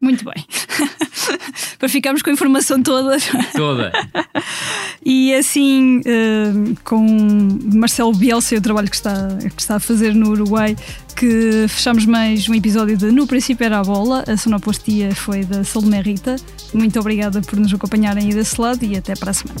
[0.00, 0.44] Muito bem.
[1.78, 3.18] Para ficarmos com a informação toda.
[3.54, 3.92] Toda.
[5.04, 7.06] e assim, uh, com
[7.74, 10.74] Marcelo Bielsa e o trabalho que está, que está a fazer no Uruguai,
[11.14, 14.24] que fechamos mais um episódio de No Princípio Era a Bola.
[14.26, 16.36] A sonoplastia foi da Salomé Rita.
[16.72, 19.60] Muito obrigada por nos acompanharem aí desse lado e até para a semana.